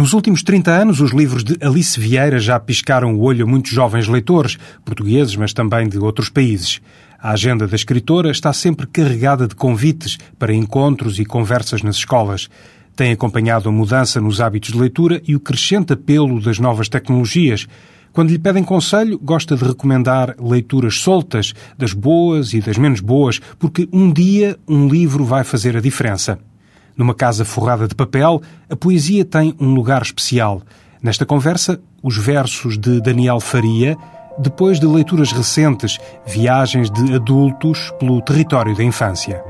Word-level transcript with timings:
Nos 0.00 0.14
últimos 0.14 0.42
30 0.42 0.70
anos, 0.70 0.98
os 1.02 1.10
livros 1.10 1.44
de 1.44 1.58
Alice 1.60 2.00
Vieira 2.00 2.38
já 2.38 2.58
piscaram 2.58 3.14
o 3.14 3.20
olho 3.20 3.44
a 3.44 3.46
muitos 3.46 3.70
jovens 3.70 4.08
leitores, 4.08 4.56
portugueses, 4.82 5.36
mas 5.36 5.52
também 5.52 5.86
de 5.86 5.98
outros 5.98 6.30
países. 6.30 6.80
A 7.18 7.32
agenda 7.32 7.68
da 7.68 7.76
escritora 7.76 8.30
está 8.30 8.50
sempre 8.50 8.86
carregada 8.86 9.46
de 9.46 9.54
convites 9.54 10.16
para 10.38 10.54
encontros 10.54 11.18
e 11.18 11.26
conversas 11.26 11.82
nas 11.82 11.96
escolas. 11.96 12.48
Tem 12.96 13.12
acompanhado 13.12 13.68
a 13.68 13.72
mudança 13.72 14.22
nos 14.22 14.40
hábitos 14.40 14.72
de 14.72 14.78
leitura 14.78 15.20
e 15.28 15.36
o 15.36 15.40
crescente 15.40 15.92
apelo 15.92 16.40
das 16.40 16.58
novas 16.58 16.88
tecnologias. 16.88 17.66
Quando 18.10 18.30
lhe 18.30 18.38
pedem 18.38 18.64
conselho, 18.64 19.18
gosta 19.18 19.54
de 19.54 19.64
recomendar 19.64 20.34
leituras 20.40 20.94
soltas, 20.94 21.52
das 21.76 21.92
boas 21.92 22.54
e 22.54 22.60
das 22.62 22.78
menos 22.78 23.00
boas, 23.00 23.38
porque 23.58 23.86
um 23.92 24.10
dia 24.10 24.58
um 24.66 24.88
livro 24.88 25.26
vai 25.26 25.44
fazer 25.44 25.76
a 25.76 25.80
diferença. 25.80 26.38
Numa 27.00 27.14
casa 27.14 27.46
forrada 27.46 27.88
de 27.88 27.94
papel, 27.94 28.42
a 28.68 28.76
poesia 28.76 29.24
tem 29.24 29.54
um 29.58 29.72
lugar 29.72 30.02
especial. 30.02 30.60
Nesta 31.02 31.24
conversa, 31.24 31.80
os 32.02 32.18
versos 32.18 32.76
de 32.76 33.00
Daniel 33.00 33.40
Faria, 33.40 33.96
depois 34.38 34.78
de 34.78 34.86
leituras 34.86 35.32
recentes, 35.32 35.98
viagens 36.26 36.90
de 36.90 37.14
adultos 37.14 37.90
pelo 37.98 38.20
território 38.20 38.76
da 38.76 38.84
infância. 38.84 39.42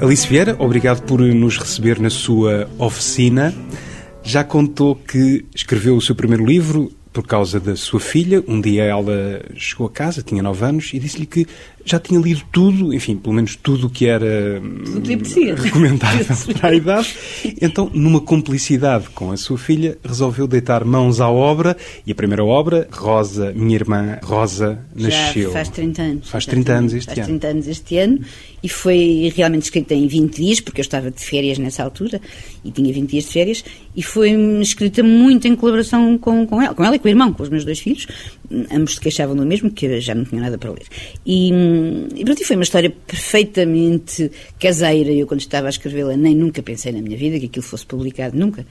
Alice 0.00 0.26
Vieira, 0.28 0.56
obrigado 0.58 1.02
por 1.02 1.20
nos 1.20 1.56
receber 1.56 2.00
na 2.00 2.10
sua 2.10 2.68
oficina. 2.78 3.54
Já 4.22 4.42
contou 4.42 4.96
que 4.96 5.44
escreveu 5.54 5.96
o 5.96 6.00
seu 6.00 6.14
primeiro 6.14 6.44
livro 6.44 6.92
por 7.12 7.26
causa 7.26 7.60
da 7.60 7.76
sua 7.76 8.00
filha. 8.00 8.42
Um 8.46 8.60
dia 8.60 8.82
ela 8.82 9.40
chegou 9.54 9.86
a 9.86 9.90
casa, 9.90 10.22
tinha 10.22 10.42
9 10.42 10.64
anos, 10.64 10.90
e 10.92 10.98
disse-lhe 10.98 11.26
que 11.26 11.46
já 11.84 11.98
tinha 11.98 12.18
lido 12.20 12.42
tudo, 12.50 12.94
enfim, 12.94 13.16
pelo 13.16 13.34
menos 13.34 13.56
tudo 13.56 13.86
o 13.86 13.90
que 13.90 14.06
era 14.06 14.60
recomendável 15.56 16.54
para 16.58 16.70
a 16.70 16.74
idade. 16.74 17.14
Então, 17.60 17.90
numa 17.92 18.20
cumplicidade 18.20 19.08
com 19.10 19.30
a 19.30 19.36
sua 19.36 19.58
filha, 19.58 19.98
resolveu 20.04 20.46
deitar 20.46 20.84
mãos 20.84 21.20
à 21.20 21.28
obra 21.28 21.76
e 22.06 22.12
a 22.12 22.14
primeira 22.14 22.44
obra, 22.44 22.88
Rosa, 22.90 23.52
minha 23.54 23.74
irmã 23.74 24.18
Rosa, 24.22 24.78
nasceu. 24.94 25.48
Já 25.48 25.52
faz 25.52 25.68
30 25.68 26.02
anos. 26.02 26.28
Faz 26.28 26.46
30 26.46 26.72
anos 26.72 26.94
este 26.94 27.06
faz 27.06 27.18
ano. 27.18 27.26
30 27.26 27.46
anos 27.46 27.68
este 27.68 27.98
ano 27.98 28.20
e 28.64 28.68
foi 28.68 29.30
realmente 29.36 29.64
escrita 29.64 29.92
em 29.92 30.06
20 30.06 30.40
dias, 30.40 30.58
porque 30.58 30.80
eu 30.80 30.82
estava 30.82 31.10
de 31.10 31.20
férias 31.22 31.58
nessa 31.58 31.84
altura 31.84 32.18
e 32.64 32.70
tinha 32.70 32.90
20 32.90 33.10
dias 33.10 33.24
de 33.24 33.30
férias, 33.30 33.64
e 33.94 34.02
foi 34.02 34.30
escrita 34.62 35.02
muito 35.02 35.46
em 35.46 35.54
colaboração 35.54 36.16
com, 36.16 36.46
com 36.46 36.62
ela, 36.62 36.74
com 36.74 36.82
ela 36.82 36.96
e 36.96 36.98
com 36.98 37.06
o 37.06 37.10
irmão, 37.10 37.30
com 37.34 37.42
os 37.42 37.50
meus 37.50 37.62
dois 37.62 37.78
filhos. 37.78 38.06
Ambos 38.72 38.94
se 38.94 39.00
queixavam 39.00 39.36
do 39.36 39.44
mesmo, 39.44 39.70
que 39.70 40.00
já 40.00 40.14
não 40.14 40.24
tinha 40.24 40.40
nada 40.40 40.56
para 40.56 40.70
ler. 40.70 40.86
E, 41.26 41.52
e 42.14 42.24
para 42.24 42.34
ti 42.34 42.44
foi 42.44 42.56
uma 42.56 42.62
história 42.62 42.90
perfeitamente 42.90 44.30
caseira. 44.58 45.10
Eu, 45.10 45.26
quando 45.26 45.40
estava 45.40 45.66
a 45.66 45.70
escrevê-la, 45.70 46.16
nem 46.16 46.34
nunca 46.34 46.62
pensei 46.62 46.92
na 46.92 47.00
minha 47.00 47.16
vida 47.16 47.38
que 47.38 47.46
aquilo 47.46 47.64
fosse 47.64 47.86
publicado, 47.86 48.36
nunca. 48.36 48.66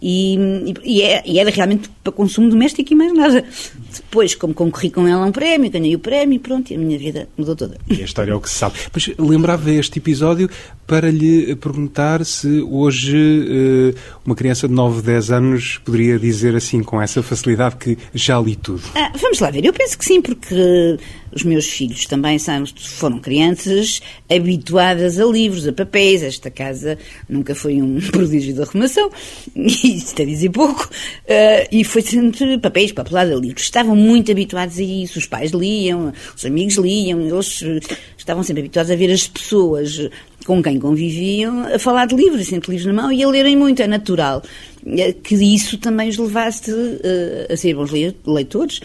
E, 0.00 0.38
e, 0.84 1.02
é, 1.02 1.22
e, 1.26 1.38
era 1.38 1.50
realmente 1.50 1.90
para 2.02 2.12
consumo 2.12 2.48
doméstico 2.48 2.92
e 2.92 2.96
mais 2.96 3.12
nada. 3.12 3.44
Depois, 3.92 4.34
como 4.34 4.54
concorri 4.54 4.90
com 4.90 5.06
ela 5.06 5.24
a 5.24 5.26
um 5.26 5.32
prémio, 5.32 5.70
ganhei 5.70 5.94
o 5.94 5.98
prémio 5.98 6.36
e 6.36 6.38
pronto, 6.38 6.70
e 6.70 6.76
a 6.76 6.78
minha 6.78 6.98
vida 6.98 7.28
mudou 7.36 7.56
toda. 7.56 7.78
E 7.88 8.00
a 8.00 8.04
história 8.04 8.32
é 8.32 8.34
o 8.34 8.40
que 8.40 8.48
se 8.48 8.56
sabe. 8.56 8.76
Mas 8.92 9.10
lembrava 9.18 9.70
este 9.72 9.98
episódio 9.98 10.48
para 10.86 11.10
lhe 11.10 11.54
perguntar 11.56 12.24
se 12.24 12.60
hoje 12.62 13.16
eh, 13.16 13.98
uma 14.24 14.34
criança 14.34 14.68
de 14.68 14.74
9, 14.74 15.02
10 15.02 15.30
anos 15.30 15.78
poderia 15.84 16.18
dizer 16.18 16.54
assim 16.56 16.82
com 16.82 17.00
essa 17.00 17.22
facilidade 17.22 17.76
que 17.76 17.98
já 18.14 18.40
li 18.40 18.56
tudo. 18.56 18.82
Ah, 18.94 19.12
vamos 19.20 19.40
lá 19.40 19.50
ver, 19.50 19.64
eu 19.64 19.72
penso 19.72 19.98
que 19.98 20.04
sim, 20.04 20.22
porque 20.22 20.98
os 21.32 21.42
meus 21.42 21.66
filhos 21.66 22.06
também 22.06 22.38
são, 22.38 22.64
foram 22.76 23.18
crianças 23.18 24.00
habituadas 24.30 25.18
a 25.18 25.24
livros, 25.24 25.66
a 25.66 25.72
papéis. 25.72 26.22
Esta 26.22 26.50
casa 26.50 26.98
nunca 27.28 27.54
foi 27.54 27.80
um 27.82 28.00
prodígio 28.10 28.54
da 28.54 28.64
arrumação, 28.64 29.10
está 29.96 30.22
a 30.22 30.26
dizer 30.26 30.50
pouco, 30.50 30.84
uh, 30.84 31.68
e 31.70 31.84
foi 31.84 32.02
sempre 32.02 32.58
papéis, 32.58 32.92
papelada, 32.92 33.34
livros. 33.34 33.62
Estavam 33.62 33.96
muito 33.96 34.30
habituados 34.30 34.78
a 34.78 34.82
isso. 34.82 35.18
Os 35.18 35.26
pais 35.26 35.52
liam, 35.52 36.12
os 36.36 36.44
amigos 36.44 36.76
liam, 36.76 37.20
eles 37.20 37.62
estavam 38.16 38.42
sempre 38.42 38.62
habituados 38.62 38.90
a 38.90 38.96
ver 38.96 39.10
as 39.10 39.26
pessoas 39.26 40.08
com 40.44 40.62
quem 40.62 40.78
conviviam 40.78 41.66
a 41.74 41.78
falar 41.78 42.06
de 42.06 42.14
livros, 42.14 42.46
sempre 42.46 42.70
livros 42.70 42.86
na 42.86 43.02
mão 43.02 43.12
e 43.12 43.22
a 43.22 43.28
lerem 43.28 43.56
muito. 43.56 43.82
É 43.82 43.86
natural 43.86 44.42
que 45.22 45.34
isso 45.34 45.78
também 45.78 46.08
os 46.08 46.16
levasse 46.16 46.70
uh, 46.72 47.52
a 47.52 47.56
ser 47.56 47.74
bons 47.74 47.90
leitores. 48.26 48.80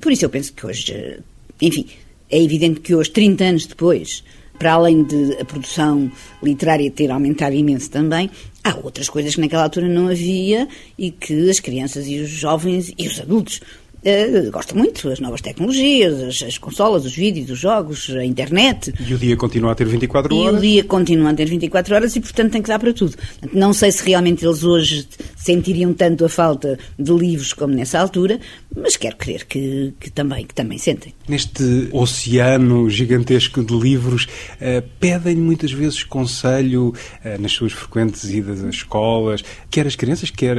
Por 0.00 0.12
isso 0.12 0.24
eu 0.24 0.30
penso 0.30 0.52
que 0.52 0.66
hoje 0.66 1.20
enfim, 1.60 1.86
é 2.30 2.42
evidente 2.42 2.80
que 2.80 2.94
hoje, 2.94 3.10
30 3.10 3.44
anos 3.44 3.66
depois, 3.66 4.24
para 4.60 4.74
além 4.74 5.02
de 5.02 5.38
a 5.40 5.44
produção 5.46 6.12
literária 6.42 6.90
ter 6.90 7.10
aumentado 7.10 7.54
imenso 7.54 7.90
também, 7.90 8.30
há 8.62 8.76
outras 8.76 9.08
coisas 9.08 9.34
que 9.34 9.40
naquela 9.40 9.62
altura 9.62 9.88
não 9.88 10.08
havia 10.08 10.68
e 10.98 11.10
que 11.10 11.48
as 11.48 11.58
crianças 11.58 12.06
e 12.06 12.20
os 12.20 12.28
jovens 12.28 12.92
e 12.98 13.08
os 13.08 13.18
adultos 13.18 13.62
Uh, 14.02 14.50
gosto 14.50 14.76
muito, 14.76 15.10
as 15.10 15.20
novas 15.20 15.42
tecnologias, 15.42 16.22
as, 16.22 16.42
as, 16.42 16.58
consolas, 16.58 17.04
os 17.04 17.14
vídeos, 17.14 17.50
os 17.50 17.58
jogos, 17.58 18.08
a 18.10 18.24
internet. 18.24 18.94
E 19.06 19.12
o 19.12 19.18
dia 19.18 19.36
continua 19.36 19.72
a 19.72 19.74
ter 19.74 19.86
24 19.86 20.34
horas? 20.34 20.54
E 20.54 20.56
o 20.56 20.60
dia 20.60 20.84
continua 20.84 21.30
a 21.30 21.34
ter 21.34 21.46
24 21.46 21.94
horas 21.94 22.16
e, 22.16 22.20
portanto, 22.20 22.52
tem 22.52 22.62
que 22.62 22.68
dar 22.68 22.78
para 22.78 22.94
tudo. 22.94 23.14
Não 23.52 23.74
sei 23.74 23.92
se 23.92 24.02
realmente 24.08 24.44
eles 24.44 24.64
hoje 24.64 25.06
sentiriam 25.36 25.92
tanto 25.92 26.24
a 26.24 26.30
falta 26.30 26.78
de 26.98 27.12
livros 27.12 27.52
como 27.52 27.74
nessa 27.74 28.00
altura, 28.00 28.40
mas 28.74 28.96
quero 28.96 29.16
crer 29.16 29.44
que, 29.44 29.92
que 30.00 30.10
também, 30.10 30.46
que 30.46 30.54
também 30.54 30.78
sentem. 30.78 31.12
Neste 31.28 31.88
oceano 31.92 32.88
gigantesco 32.88 33.62
de 33.62 33.74
livros, 33.74 34.24
uh, 34.24 34.82
pedem 34.98 35.36
muitas 35.36 35.72
vezes 35.72 36.04
conselho 36.04 36.94
uh, 37.22 37.40
nas 37.40 37.52
suas 37.52 37.72
frequentes 37.72 38.24
idas 38.30 38.64
às 38.64 38.76
escolas, 38.76 39.44
quer 39.70 39.86
as 39.86 39.94
crianças, 39.94 40.30
quer 40.30 40.56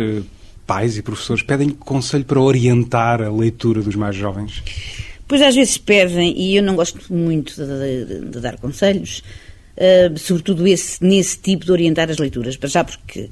pais 0.72 0.98
e 0.98 1.02
professores 1.02 1.44
pedem 1.44 1.70
conselho 1.72 2.24
para 2.24 2.40
orientar 2.40 3.22
a 3.22 3.30
leitura 3.30 3.82
dos 3.82 3.94
mais 3.94 4.16
jovens? 4.16 4.64
Pois 5.28 5.42
às 5.42 5.54
vezes 5.54 5.78
pedem, 5.78 6.34
e 6.40 6.56
eu 6.56 6.64
não 6.64 6.78
gosto 6.78 7.14
muito 7.14 7.54
de, 7.54 8.06
de, 8.06 8.26
de 8.30 8.40
dar 8.40 8.58
conselhos, 8.58 9.22
uh, 9.76 10.18
sobretudo 10.18 10.66
esse, 10.66 11.04
nesse 11.04 11.38
tipo 11.38 11.66
de 11.66 11.74
orientar 11.74 12.10
as 12.10 12.18
leituras, 12.18 12.56
para 12.56 12.70
já 12.70 12.86
porque 12.86 13.30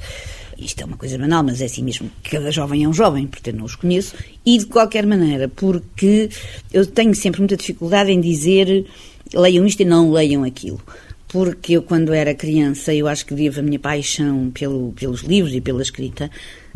isto 0.58 0.82
é 0.82 0.86
uma 0.86 0.98
coisa 0.98 1.18
banal, 1.18 1.42
mas 1.42 1.62
é 1.62 1.66
assim 1.66 1.82
mesmo, 1.82 2.12
cada 2.30 2.52
jovem 2.52 2.84
é 2.84 2.90
um 2.90 2.94
jovem, 2.94 3.26
portanto 3.26 3.56
não 3.56 3.64
os 3.64 3.76
conheço, 3.76 4.16
e 4.46 4.58
de 4.58 4.66
qualquer 4.66 5.06
maneira, 5.06 5.48
porque 5.48 6.30
eu 6.74 6.86
tenho 6.86 7.16
sempre 7.16 7.40
muita 7.40 7.56
dificuldade 7.56 8.12
em 8.12 8.20
dizer 8.20 8.86
leiam 9.34 9.66
isto 9.66 9.80
e 9.80 9.86
não 9.86 10.12
leiam 10.12 10.44
aquilo. 10.44 10.82
Porque 11.30 11.78
eu, 11.78 11.84
quando 11.84 12.12
era 12.12 12.34
criança, 12.34 12.94
eu 12.94 13.08
acho 13.08 13.26
que 13.26 13.36
devo 13.36 13.60
a 13.60 13.64
minha 13.64 13.80
paixão 13.80 14.50
pelo, 14.52 14.92
pelos 14.92 15.22
livros 15.22 15.54
e 15.54 15.62
pela 15.62 15.82
escrita 15.82 16.30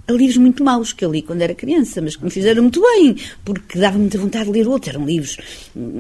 a 0.06 0.12
livros 0.12 0.38
muito 0.38 0.64
maus 0.64 0.92
que 0.92 1.06
eu 1.06 1.12
li 1.12 1.22
quando 1.22 1.42
era 1.42 1.56
criança, 1.56 2.02
mas 2.02 2.16
que 2.16 2.24
me 2.24 2.30
fizeram 2.30 2.62
muito 2.64 2.82
bem, 2.82 3.16
porque 3.46 3.80
dava 3.80 3.98
muita 3.98 4.18
vontade 4.18 4.46
de 4.46 4.52
ler 4.52 4.68
outros. 4.68 4.94
Eram 4.94 5.06
livros, 5.06 5.38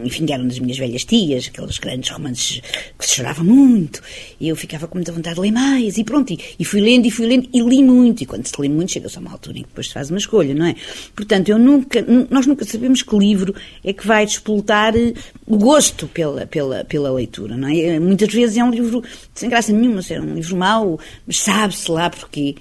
enfim, 0.03 0.25
eram 0.29 0.45
das 0.45 0.59
minhas 0.59 0.77
velhas 0.77 1.05
tias, 1.05 1.47
aqueles 1.47 1.77
grandes 1.77 2.09
romances 2.09 2.61
que 2.99 3.07
se 3.07 3.15
chorava 3.15 3.43
muito, 3.43 4.01
e 4.39 4.49
eu 4.49 4.55
ficava 4.55 4.87
com 4.87 4.97
muita 4.97 5.11
vontade 5.11 5.35
de 5.35 5.41
ler 5.41 5.51
mais, 5.51 5.97
e 5.97 6.03
pronto, 6.03 6.33
e, 6.33 6.39
e 6.59 6.65
fui 6.65 6.81
lendo, 6.81 7.05
e 7.05 7.11
fui 7.11 7.25
lendo, 7.25 7.47
e 7.53 7.61
li 7.61 7.81
muito, 7.81 8.23
e 8.23 8.25
quando 8.25 8.45
se 8.45 8.59
lê 8.59 8.67
muito 8.67 8.91
chega-se 8.91 9.17
a 9.17 9.21
uma 9.21 9.31
altura 9.31 9.59
em 9.59 9.61
que 9.61 9.69
depois 9.69 9.87
se 9.87 9.93
faz 9.93 10.09
uma 10.09 10.19
escolha, 10.19 10.53
não 10.53 10.65
é? 10.65 10.75
Portanto, 11.15 11.49
eu 11.49 11.57
nunca, 11.57 12.05
nós 12.29 12.45
nunca 12.45 12.65
sabemos 12.65 13.01
que 13.01 13.17
livro 13.17 13.55
é 13.83 13.93
que 13.93 14.05
vai 14.05 14.25
despoltar 14.25 14.95
eh, 14.97 15.13
o 15.47 15.57
gosto 15.57 16.07
pela, 16.07 16.45
pela, 16.45 16.83
pela 16.83 17.11
leitura, 17.11 17.55
não 17.55 17.69
é? 17.69 17.99
Muitas 17.99 18.33
vezes 18.33 18.57
é 18.57 18.63
um 18.63 18.69
livro 18.69 19.01
sem 19.33 19.49
graça 19.49 19.71
nenhuma, 19.71 20.01
é 20.09 20.19
um 20.19 20.35
livro 20.35 20.57
mau, 20.57 20.99
mas 21.25 21.37
sabe-se 21.37 21.89
lá 21.89 22.09
porquê 22.09 22.55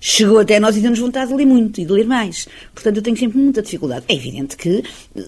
chegou 0.00 0.38
até 0.38 0.58
nós 0.60 0.76
e 0.76 0.80
deu-nos 0.80 0.98
vontade 0.98 1.30
de 1.30 1.36
ler 1.36 1.46
muito 1.46 1.80
e 1.80 1.84
de 1.84 1.92
ler 1.92 2.06
mais. 2.06 2.46
Portanto, 2.74 2.96
eu 2.96 3.02
tenho 3.02 3.16
sempre 3.16 3.38
muita 3.38 3.62
dificuldade. 3.62 4.04
É 4.08 4.14
evidente 4.14 4.56
que, 4.56 4.82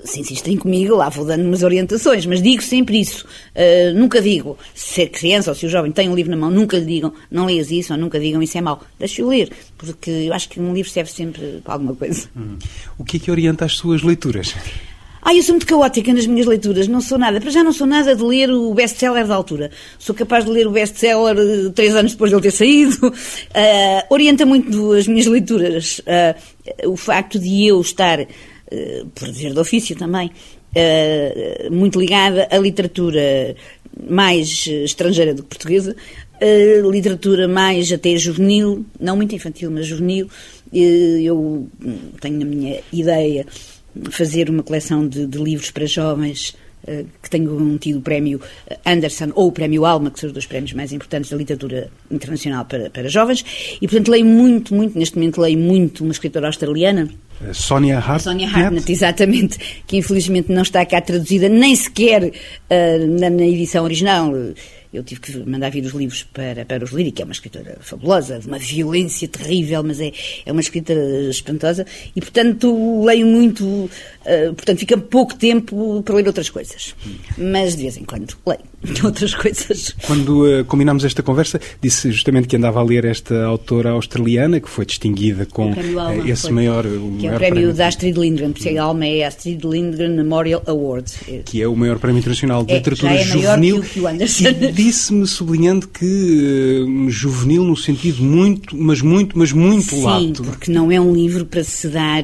se 0.04 0.20
insistem 0.20 0.56
comigo, 0.56 0.96
lá 0.96 1.08
vou 1.08 1.24
dando 1.24 1.44
umas 1.44 1.62
orientações, 1.62 2.26
mas 2.26 2.42
digo 2.42 2.62
sempre 2.62 3.00
isso. 3.00 3.26
Uh, 3.54 3.98
nunca 3.98 4.20
digo, 4.20 4.58
se 4.74 5.02
a 5.02 5.08
criança 5.08 5.50
ou 5.50 5.54
se 5.54 5.66
o 5.66 5.68
jovem 5.68 5.92
tem 5.92 6.08
um 6.08 6.14
livro 6.14 6.30
na 6.30 6.36
mão, 6.36 6.50
nunca 6.50 6.78
lhe 6.78 6.84
digam, 6.84 7.12
não 7.30 7.46
leias 7.46 7.70
isso 7.70 7.92
ou 7.92 7.98
nunca 7.98 8.18
digam 8.18 8.42
isso 8.42 8.56
é 8.56 8.60
mau. 8.60 8.82
Deixe-o 8.98 9.28
ler, 9.28 9.50
porque 9.76 10.10
eu 10.10 10.32
acho 10.32 10.48
que 10.48 10.60
um 10.60 10.72
livro 10.74 10.90
serve 10.90 11.10
sempre 11.10 11.60
para 11.64 11.74
alguma 11.74 11.94
coisa. 11.94 12.28
Hum. 12.36 12.56
O 12.98 13.04
que 13.04 13.16
é 13.16 13.20
que 13.20 13.30
orienta 13.30 13.64
as 13.64 13.72
suas 13.72 14.02
leituras? 14.02 14.54
Ah, 15.24 15.32
eu 15.32 15.42
sou 15.44 15.52
muito 15.52 15.68
caótica 15.68 16.12
nas 16.12 16.26
minhas 16.26 16.46
leituras, 16.46 16.88
não 16.88 17.00
sou 17.00 17.16
nada. 17.16 17.40
Para 17.40 17.50
já 17.50 17.62
não 17.62 17.72
sou 17.72 17.86
nada 17.86 18.16
de 18.16 18.22
ler 18.24 18.50
o 18.50 18.74
best-seller 18.74 19.24
da 19.24 19.36
altura. 19.36 19.70
Sou 19.96 20.12
capaz 20.16 20.44
de 20.44 20.50
ler 20.50 20.66
o 20.66 20.72
best-seller 20.72 21.36
eh, 21.38 21.70
três 21.72 21.94
anos 21.94 22.12
depois 22.12 22.30
de 22.30 22.34
ele 22.34 22.42
ter 22.42 22.50
saído. 22.50 23.06
Uh, 23.06 23.12
orienta 24.10 24.44
muito 24.44 24.92
as 24.92 25.06
minhas 25.06 25.26
leituras 25.26 26.00
uh, 26.00 26.90
o 26.90 26.96
facto 26.96 27.38
de 27.38 27.68
eu 27.68 27.80
estar, 27.80 28.20
uh, 28.20 28.26
por 29.14 29.28
dizer 29.28 29.52
de 29.52 29.60
ofício 29.60 29.94
também, 29.94 30.28
muito 31.70 32.00
ligada 32.00 32.48
à 32.50 32.58
literatura 32.58 33.54
mais 34.08 34.66
estrangeira 34.66 35.34
do 35.34 35.42
que 35.42 35.50
portuguesa, 35.50 35.94
literatura 36.90 37.46
mais 37.46 37.92
até 37.92 38.16
juvenil, 38.16 38.82
não 38.98 39.14
muito 39.14 39.34
infantil, 39.34 39.70
mas 39.70 39.86
juvenil. 39.86 40.28
Eu 40.72 41.68
tenho 42.22 42.38
na 42.38 42.46
minha 42.46 42.80
ideia 42.90 43.46
fazer 44.10 44.50
uma 44.50 44.62
coleção 44.62 45.06
de, 45.06 45.26
de 45.26 45.38
livros 45.38 45.70
para 45.70 45.86
jovens 45.86 46.56
uh, 46.84 47.06
que 47.22 47.30
tenham 47.30 47.78
tido 47.78 47.98
o 47.98 48.02
prémio 48.02 48.40
Anderson 48.84 49.30
ou 49.34 49.48
o 49.48 49.52
prémio 49.52 49.84
Alma, 49.84 50.10
que 50.10 50.20
são 50.20 50.28
os 50.28 50.32
dois 50.32 50.46
prémios 50.46 50.72
mais 50.72 50.92
importantes 50.92 51.30
da 51.30 51.36
literatura 51.36 51.90
internacional 52.10 52.64
para, 52.64 52.90
para 52.90 53.08
jovens. 53.08 53.44
E, 53.80 53.86
portanto, 53.86 54.10
leio 54.10 54.24
muito, 54.24 54.74
muito, 54.74 54.98
neste 54.98 55.16
momento 55.16 55.40
leio 55.40 55.58
muito 55.58 56.02
uma 56.02 56.12
escritora 56.12 56.46
australiana, 56.46 57.08
Sonia 57.52 57.98
Hart 57.98 58.22
Sonia 58.22 58.48
Hartnett, 58.48 58.92
exatamente, 58.92 59.58
que 59.86 59.96
infelizmente 59.96 60.52
não 60.52 60.62
está 60.62 60.86
cá 60.86 61.00
traduzida 61.00 61.48
nem 61.48 61.74
sequer 61.74 62.24
uh, 62.24 63.20
na, 63.20 63.28
na, 63.28 63.44
edição 63.44 63.82
original. 63.84 64.32
Eu 64.92 65.02
tive 65.02 65.20
que 65.20 65.38
mandar 65.38 65.70
vir 65.70 65.84
os 65.84 65.92
livros 65.92 66.22
para, 66.22 66.64
para 66.64 66.84
os 66.84 66.90
ler, 66.90 67.10
que 67.12 67.22
é 67.22 67.24
uma 67.24 67.32
escritora 67.32 67.78
fabulosa, 67.80 68.38
de 68.38 68.46
uma 68.46 68.58
violência 68.58 69.26
terrível, 69.26 69.82
mas 69.82 70.00
é, 70.00 70.12
é 70.44 70.52
uma 70.52 70.60
escritora 70.60 71.30
espantosa. 71.30 71.86
E, 72.14 72.20
portanto, 72.20 73.02
leio 73.04 73.26
muito, 73.26 73.64
uh, 73.64 74.54
portanto, 74.54 74.78
fica 74.78 74.98
pouco 74.98 75.34
tempo 75.34 76.02
para 76.02 76.14
ler 76.14 76.26
outras 76.26 76.50
coisas. 76.50 76.94
Mas, 77.38 77.74
de 77.74 77.82
vez 77.82 77.96
em 77.96 78.04
quando, 78.04 78.36
leio 78.46 78.71
outras 79.04 79.34
coisas. 79.34 79.94
Quando 80.06 80.44
uh, 80.44 80.64
combinámos 80.64 81.04
esta 81.04 81.22
conversa, 81.22 81.60
disse 81.80 82.10
justamente 82.10 82.48
que 82.48 82.56
andava 82.56 82.80
a 82.80 82.82
ler 82.82 83.04
esta 83.04 83.44
autora 83.44 83.90
australiana, 83.90 84.60
que 84.60 84.68
foi 84.68 84.84
distinguida 84.84 85.46
com 85.46 85.72
Alma, 85.72 86.28
esse 86.28 86.42
foi, 86.42 86.52
maior... 86.52 86.84
O 86.84 87.16
que 87.18 87.26
é 87.26 87.32
o 87.32 87.36
prémio, 87.36 87.54
prémio 87.54 87.74
da 87.74 87.86
Astrid 87.86 88.16
Lindgren, 88.16 88.52
porque 88.52 88.76
a 88.76 88.82
Alma 88.82 89.06
é 89.06 89.24
a 89.24 89.28
Astrid 89.28 89.64
Lindgren 89.64 90.16
Memorial 90.16 90.62
Award. 90.66 91.12
Que 91.44 91.62
é 91.62 91.68
o 91.68 91.76
maior 91.76 91.98
prémio 91.98 92.18
internacional 92.18 92.64
de 92.64 92.72
é, 92.72 92.76
literatura 92.76 93.12
é 93.14 93.24
juvenil. 93.24 93.80
Que 93.80 93.86
o, 93.86 93.90
que 93.90 94.00
o 94.00 94.08
Anderson 94.08 94.44
disse-me 94.74 95.26
sublinhando 95.26 95.88
que 95.88 96.84
uh, 96.84 97.10
juvenil 97.10 97.64
no 97.64 97.76
sentido 97.76 98.22
muito, 98.22 98.76
mas 98.76 99.00
muito, 99.00 99.38
mas 99.38 99.52
muito 99.52 99.90
Sim, 99.90 100.02
lato. 100.02 100.42
porque 100.42 100.70
não 100.70 100.90
é 100.90 101.00
um 101.00 101.12
livro 101.12 101.46
para 101.46 101.62
se 101.62 101.88
dar 101.88 102.22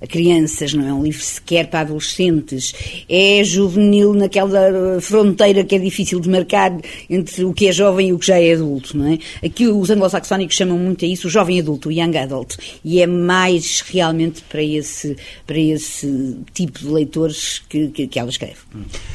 a 0.00 0.06
crianças, 0.06 0.72
não 0.72 0.86
é 0.86 0.92
um 0.92 1.02
livro 1.02 1.22
sequer 1.22 1.68
para 1.68 1.80
adolescentes. 1.80 2.74
É 3.08 3.42
juvenil 3.44 4.14
naquela 4.14 5.00
fronteira 5.00 5.64
que 5.64 5.74
é 5.74 5.78
difícil 5.78 5.95
de 6.04 6.28
marcar 6.28 6.72
entre 7.08 7.44
o 7.44 7.52
que 7.52 7.68
é 7.68 7.72
jovem 7.72 8.08
e 8.08 8.12
o 8.12 8.18
que 8.18 8.26
já 8.26 8.40
é 8.40 8.52
adulto, 8.52 8.96
não 8.96 9.06
é? 9.12 9.18
Aqui 9.44 9.66
os 9.66 9.90
anglo-saxónicos 9.90 10.56
chamam 10.56 10.78
muito 10.78 11.04
a 11.04 11.08
isso 11.08 11.26
o 11.26 11.30
jovem 11.30 11.60
adulto, 11.60 11.88
o 11.88 11.92
young 11.92 12.16
adult, 12.16 12.56
e 12.84 13.00
é 13.00 13.06
mais 13.06 13.80
realmente 13.80 14.42
para 14.48 14.62
esse, 14.62 15.16
para 15.46 15.58
esse 15.58 16.36
tipo 16.52 16.78
de 16.78 16.88
leitores 16.88 17.62
que, 17.68 17.88
que, 17.88 18.06
que 18.06 18.18
ela 18.18 18.30
escreve. 18.30 18.56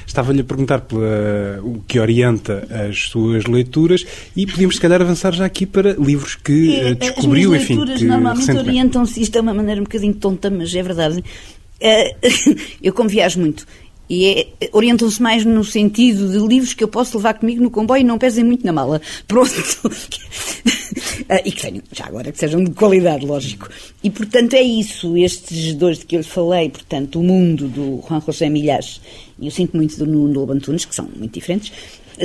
Estava-lhe 0.05 0.41
a 0.41 0.43
perguntar 0.43 0.81
pela, 0.81 1.61
o 1.63 1.81
que 1.87 1.99
orienta 1.99 2.67
as 2.87 3.09
suas 3.09 3.45
leituras 3.45 4.05
e 4.35 4.45
podíamos, 4.45 4.75
se 4.75 4.81
calhar, 4.81 5.01
avançar 5.01 5.33
já 5.33 5.45
aqui 5.45 5.65
para 5.65 5.93
livros 5.93 6.35
que 6.35 6.75
é, 6.75 6.93
descobriu, 6.95 7.53
as 7.53 7.61
enfim. 7.61 7.73
As 7.73 7.79
leituras 7.79 8.01
normalmente 8.01 8.51
orientam-se, 8.51 9.21
isto 9.21 9.37
é 9.37 9.41
uma 9.41 9.53
maneira 9.53 9.81
um 9.81 9.83
bocadinho 9.83 10.13
tonta, 10.13 10.49
mas 10.49 10.73
é 10.73 10.83
verdade. 10.83 11.23
Eh, 11.79 12.15
eu 12.81 12.93
como 12.93 13.09
viajo 13.09 13.39
muito 13.39 13.65
e 14.11 14.27
é, 14.27 14.69
orientam-se 14.73 15.21
mais 15.21 15.45
no 15.45 15.63
sentido 15.63 16.29
de 16.29 16.37
livros 16.45 16.73
que 16.73 16.83
eu 16.83 16.87
posso 16.89 17.15
levar 17.15 17.35
comigo 17.35 17.63
no 17.63 17.71
comboio 17.71 18.01
e 18.01 18.03
não 18.03 18.17
pesem 18.17 18.43
muito 18.43 18.65
na 18.65 18.73
mala. 18.73 19.01
Pronto. 19.25 19.49
e 21.45 21.49
que 21.49 21.61
tenham, 21.61 21.81
já 21.93 22.07
agora, 22.07 22.29
que 22.29 22.37
sejam 22.37 22.61
de 22.61 22.71
qualidade, 22.71 23.25
lógico. 23.25 23.69
E, 24.03 24.09
portanto, 24.09 24.53
é 24.53 24.61
isso. 24.61 25.15
Estes 25.15 25.73
dois 25.75 25.99
de 25.99 26.05
que 26.05 26.17
eu 26.17 26.19
lhe 26.19 26.25
falei, 26.25 26.69
portanto, 26.69 27.21
O 27.21 27.23
Mundo, 27.23 27.69
do 27.69 28.03
Juan 28.05 28.19
José 28.19 28.49
Milhas, 28.49 28.99
e 29.39 29.45
Eu 29.45 29.51
Sinto 29.51 29.77
Muito, 29.77 29.97
do 29.97 30.05
Nuno 30.05 30.33
Lobantunes, 30.33 30.83
que 30.83 30.93
são 30.93 31.07
muito 31.15 31.33
diferentes, 31.33 31.71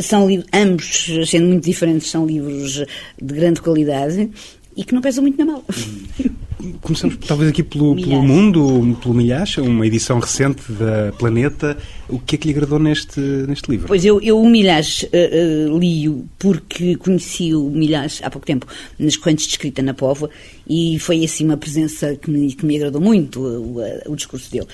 são 0.03 0.27
ambos, 0.53 1.07
sendo 1.25 1.47
muito 1.47 1.65
diferentes, 1.65 2.11
são 2.11 2.27
livros 2.27 2.85
de 3.23 3.35
grande 3.35 3.63
qualidade 3.63 4.29
e 4.77 4.85
que 4.85 4.95
não 4.95 5.01
pesam 5.01 5.23
muito 5.23 5.39
na 5.39 5.45
mala. 5.45 5.65
Começamos 6.81 7.17
talvez 7.19 7.51
aqui 7.51 7.63
pelo, 7.63 7.95
pelo 7.95 8.23
mundo, 8.23 8.97
pelo 9.01 9.15
Milhares, 9.15 9.57
uma 9.59 9.87
edição 9.87 10.19
recente 10.19 10.71
da 10.73 11.13
Planeta. 11.13 11.77
O 12.09 12.19
que 12.19 12.35
é 12.35 12.39
que 12.39 12.49
lhe 12.49 12.55
agradou 12.55 12.79
neste, 12.79 13.21
neste 13.21 13.71
livro? 13.71 13.87
Pois 13.87 14.05
eu, 14.05 14.21
eu 14.21 14.41
o 14.41 14.49
Milhares 14.49 15.03
uh, 15.05 15.73
uh, 15.73 15.79
li-o 15.79 16.27
porque 16.39 16.97
conheci 16.97 17.55
o 17.55 17.71
Milhares 17.71 18.21
há 18.23 18.31
pouco 18.31 18.47
tempo 18.47 18.67
nas 18.99 19.17
correntes 19.17 19.47
de 19.47 19.53
escrita 19.53 19.81
na 19.83 19.95
Póvoa 19.95 20.29
e 20.69 20.99
foi 20.99 21.25
assim 21.25 21.45
uma 21.45 21.57
presença 21.57 22.17
que 22.17 22.31
me, 22.31 22.53
que 22.53 22.67
me 22.67 22.77
agradou 22.77 23.01
muito, 23.01 23.41
o, 23.41 23.79
o, 23.79 24.13
o 24.13 24.17
discurso 24.17 24.51
dele. 24.51 24.67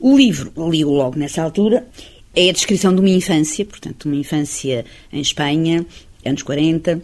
O 0.00 0.16
livro, 0.16 0.52
li-o 0.70 0.90
logo 0.90 1.18
nessa 1.18 1.42
altura, 1.42 1.86
é 2.34 2.48
a 2.48 2.52
descrição 2.52 2.94
de 2.94 3.00
uma 3.00 3.10
infância, 3.10 3.64
portanto, 3.64 4.06
uma 4.06 4.16
infância 4.16 4.84
em 5.12 5.20
Espanha, 5.20 5.84
anos 6.24 6.42
40, 6.42 7.02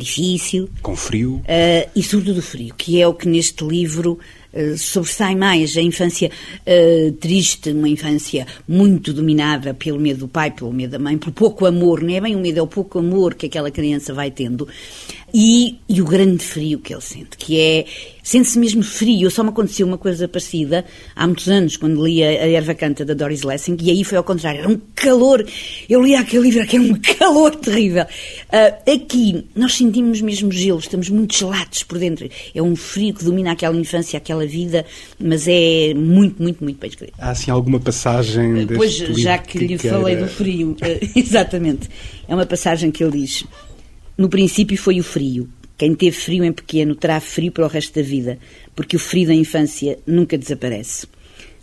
difícil. 0.00 0.68
Com 0.82 0.96
frio. 0.96 1.36
Uh, 1.36 1.90
e 1.94 2.02
sobretudo 2.02 2.42
frio, 2.42 2.74
que 2.76 3.00
é 3.00 3.06
o 3.06 3.14
que 3.14 3.28
neste 3.28 3.64
livro 3.64 4.18
uh, 4.52 4.78
sobressai 4.78 5.34
mais. 5.34 5.76
A 5.76 5.82
infância 5.82 6.30
uh, 6.30 7.12
triste, 7.12 7.70
uma 7.70 7.88
infância 7.88 8.46
muito 8.66 9.12
dominada 9.12 9.74
pelo 9.74 9.98
medo 9.98 10.20
do 10.20 10.28
pai, 10.28 10.50
pelo 10.50 10.72
medo 10.72 10.92
da 10.92 10.98
mãe, 10.98 11.16
pelo 11.16 11.32
pouco 11.32 11.66
amor, 11.66 12.02
não 12.02 12.14
é 12.14 12.20
bem 12.20 12.34
o 12.34 12.40
medo, 12.40 12.58
é 12.58 12.62
o 12.62 12.66
pouco 12.66 12.98
amor 12.98 13.34
que 13.34 13.46
aquela 13.46 13.70
criança 13.70 14.12
vai 14.12 14.30
tendo. 14.30 14.66
E, 15.32 15.78
e 15.88 16.00
o 16.00 16.04
grande 16.04 16.44
frio 16.44 16.78
que 16.78 16.92
ele 16.92 17.02
sente, 17.02 17.36
que 17.36 17.58
é 17.58 17.84
sente-se 18.22 18.58
mesmo 18.58 18.82
frio. 18.82 19.30
Só 19.30 19.42
me 19.42 19.50
aconteceu 19.50 19.86
uma 19.86 19.98
coisa 19.98 20.28
parecida 20.28 20.84
há 21.16 21.26
muitos 21.26 21.48
anos, 21.48 21.76
quando 21.76 22.04
li 22.04 22.22
a, 22.22 22.28
a 22.28 22.48
Erva 22.48 22.74
Canta 22.74 23.04
da 23.04 23.14
Doris 23.14 23.42
Lessing, 23.42 23.76
e 23.80 23.90
aí 23.90 24.04
foi 24.04 24.18
ao 24.18 24.24
contrário, 24.24 24.60
era 24.60 24.68
um 24.68 24.80
calor. 24.94 25.44
Eu 25.88 26.02
li 26.02 26.14
aquele 26.14 26.44
livro, 26.44 26.62
aquele 26.62 26.90
é 26.90 26.92
um 26.92 27.00
calor 27.18 27.54
terrível. 27.56 28.04
Uh, 28.04 28.92
aqui, 28.94 29.44
nós 29.54 29.74
sentimos 29.74 30.20
mesmo 30.20 30.50
gelo, 30.52 30.78
estamos 30.78 31.08
muito 31.08 31.34
gelados 31.34 31.82
por 31.82 31.98
dentro. 31.98 32.28
É 32.54 32.62
um 32.62 32.76
frio 32.76 33.14
que 33.14 33.24
domina 33.24 33.52
aquela 33.52 33.76
infância, 33.76 34.16
aquela 34.16 34.46
vida, 34.46 34.84
mas 35.18 35.46
é 35.48 35.92
muito, 35.94 36.42
muito, 36.42 36.62
muito 36.62 36.78
bem 36.78 36.90
escrito. 36.90 37.14
Há 37.18 37.30
assim 37.30 37.50
alguma 37.50 37.80
passagem 37.80 38.66
deste 38.66 38.76
Pois, 38.76 38.96
já 39.20 39.38
que, 39.38 39.58
que 39.58 39.66
lhe 39.66 39.78
queira... 39.78 39.96
falei 39.96 40.16
do 40.16 40.28
frio, 40.28 40.70
uh, 40.72 41.10
exatamente. 41.18 41.88
É 42.28 42.34
uma 42.34 42.46
passagem 42.46 42.90
que 42.90 43.02
ele 43.02 43.22
diz. 43.22 43.44
No 44.16 44.28
princípio 44.28 44.76
foi 44.76 45.00
o 45.00 45.04
frio, 45.04 45.48
quem 45.80 45.94
teve 45.94 46.14
frio 46.14 46.44
em 46.44 46.52
pequeno 46.52 46.94
terá 46.94 47.18
frio 47.20 47.50
para 47.50 47.64
o 47.64 47.66
resto 47.66 47.94
da 47.94 48.02
vida, 48.02 48.38
porque 48.76 48.96
o 48.96 48.98
frio 48.98 49.28
da 49.28 49.32
infância 49.32 49.98
nunca 50.06 50.36
desaparece. 50.36 51.06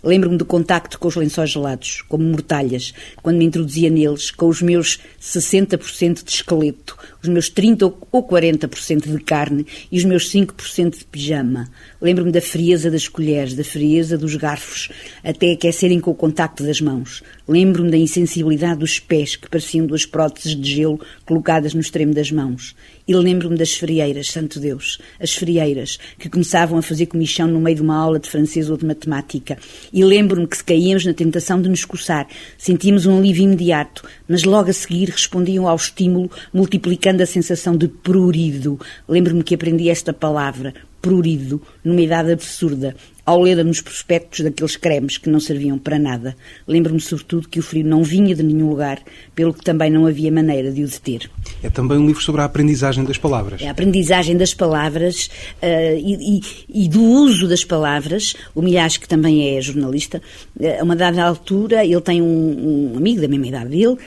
Lembro-me 0.03 0.38
do 0.38 0.45
contacto 0.45 0.97
com 0.97 1.07
os 1.07 1.15
lençóis 1.15 1.51
gelados, 1.51 2.01
como 2.07 2.23
mortalhas, 2.23 2.95
quando 3.21 3.38
me 3.38 3.45
introduzia 3.45 3.89
neles, 3.91 4.31
com 4.31 4.47
os 4.47 4.59
meus 4.59 4.99
60% 5.21 6.23
de 6.23 6.31
esqueleto, 6.31 6.97
os 7.21 7.29
meus 7.29 7.51
30% 7.51 7.94
ou 8.11 8.27
40% 8.27 9.11
de 9.11 9.23
carne 9.23 9.67
e 9.91 9.97
os 9.97 10.03
meus 10.03 10.31
5% 10.31 10.97
de 10.97 11.05
pijama. 11.05 11.69
Lembro-me 12.01 12.31
da 12.31 12.41
frieza 12.41 12.89
das 12.89 13.07
colheres, 13.07 13.53
da 13.53 13.63
frieza 13.63 14.17
dos 14.17 14.36
garfos, 14.36 14.89
até 15.24 15.51
aquecerem 15.51 16.00
com 16.00 16.12
o 16.12 16.15
contacto 16.15 16.63
das 16.63 16.81
mãos. 16.81 17.24
Lembro-me 17.47 17.89
da 17.89 17.97
insensibilidade 17.97 18.79
dos 18.79 19.00
pés, 19.00 19.36
que 19.36 19.50
pareciam 19.50 19.86
duas 19.86 20.05
próteses 20.05 20.55
de 20.55 20.75
gelo 20.75 21.00
colocadas 21.25 21.74
no 21.74 21.81
extremo 21.81 22.13
das 22.13 22.31
mãos. 22.31 22.75
E 23.07 23.15
lembro-me 23.15 23.57
das 23.57 23.74
frieiras, 23.74 24.29
santo 24.29 24.59
Deus, 24.59 25.00
as 25.19 25.33
frieiras, 25.33 25.97
que 26.19 26.29
começavam 26.29 26.77
a 26.77 26.81
fazer 26.81 27.05
comichão 27.05 27.47
no 27.47 27.59
meio 27.59 27.77
de 27.77 27.81
uma 27.81 27.95
aula 27.95 28.19
de 28.19 28.29
francês 28.29 28.69
ou 28.69 28.75
de 28.75 28.86
matemática. 28.86 29.57
E 29.93 30.03
lembro-me 30.03 30.45
que 30.45 30.57
se 30.57 30.63
caíamos 30.63 31.05
na 31.05 31.13
tentação 31.13 31.62
de 31.62 31.69
nos 31.69 31.86
coçar, 31.86 32.27
sentíamos 32.57 33.05
um 33.05 33.17
alívio 33.17 33.43
imediato, 33.43 34.03
mas 34.27 34.43
logo 34.43 34.69
a 34.69 34.74
seguir 34.74 35.09
respondiam 35.09 35.67
ao 35.67 35.75
estímulo, 35.75 36.29
multiplicando 36.53 37.24
a 37.24 37.25
sensação 37.25 37.77
de 37.77 37.88
prurido. 37.88 38.79
Lembro-me 39.07 39.43
que 39.43 39.55
aprendi 39.55 39.89
esta 39.89 40.12
palavra, 40.12 40.74
prurido, 41.07 41.61
numa 41.85 42.01
idade 42.01 42.33
absurda, 42.33 42.93
ao 43.25 43.41
ler 43.41 43.63
nos 43.63 43.79
prospectos 43.79 44.41
daqueles 44.41 44.75
cremes 44.75 45.17
que 45.17 45.29
não 45.29 45.39
serviam 45.39 45.77
para 45.77 45.97
nada. 45.97 46.35
Lembro-me, 46.67 46.99
sobretudo, 46.99 47.47
que 47.47 47.59
o 47.59 47.63
frio 47.63 47.85
não 47.85 48.03
vinha 48.03 48.35
de 48.35 48.43
nenhum 48.43 48.69
lugar, 48.69 48.99
pelo 49.33 49.53
que 49.53 49.63
também 49.63 49.89
não 49.89 50.05
havia 50.05 50.29
maneira 50.29 50.69
de 50.69 50.83
o 50.83 50.87
deter. 50.87 51.29
É 51.63 51.69
também 51.69 51.97
um 51.97 52.05
livro 52.05 52.21
sobre 52.21 52.41
a 52.41 52.43
aprendizagem 52.43 53.05
das 53.05 53.17
palavras. 53.17 53.61
É 53.61 53.69
a 53.69 53.71
aprendizagem 53.71 54.35
das 54.35 54.53
palavras 54.53 55.29
uh, 55.61 55.97
e, 55.97 56.39
e, 56.39 56.83
e, 56.85 56.89
do 56.89 57.01
uso 57.01 57.47
das 57.47 57.63
palavras. 57.63 58.35
O 58.53 58.61
Milhas, 58.61 58.97
que 58.97 59.07
também 59.07 59.57
é 59.57 59.61
jornalista, 59.61 60.21
uh, 60.59 60.81
a 60.81 60.83
uma 60.83 60.95
dada 60.95 61.23
altura, 61.23 61.85
ele 61.85 62.01
tem 62.01 62.21
um, 62.21 62.93
um 62.93 62.97
amigo 62.97 63.21
da 63.21 63.29
mesma 63.29 63.47
idade 63.47 63.69
dele, 63.69 63.87
uh, 63.87 63.97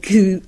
que 0.00 0.42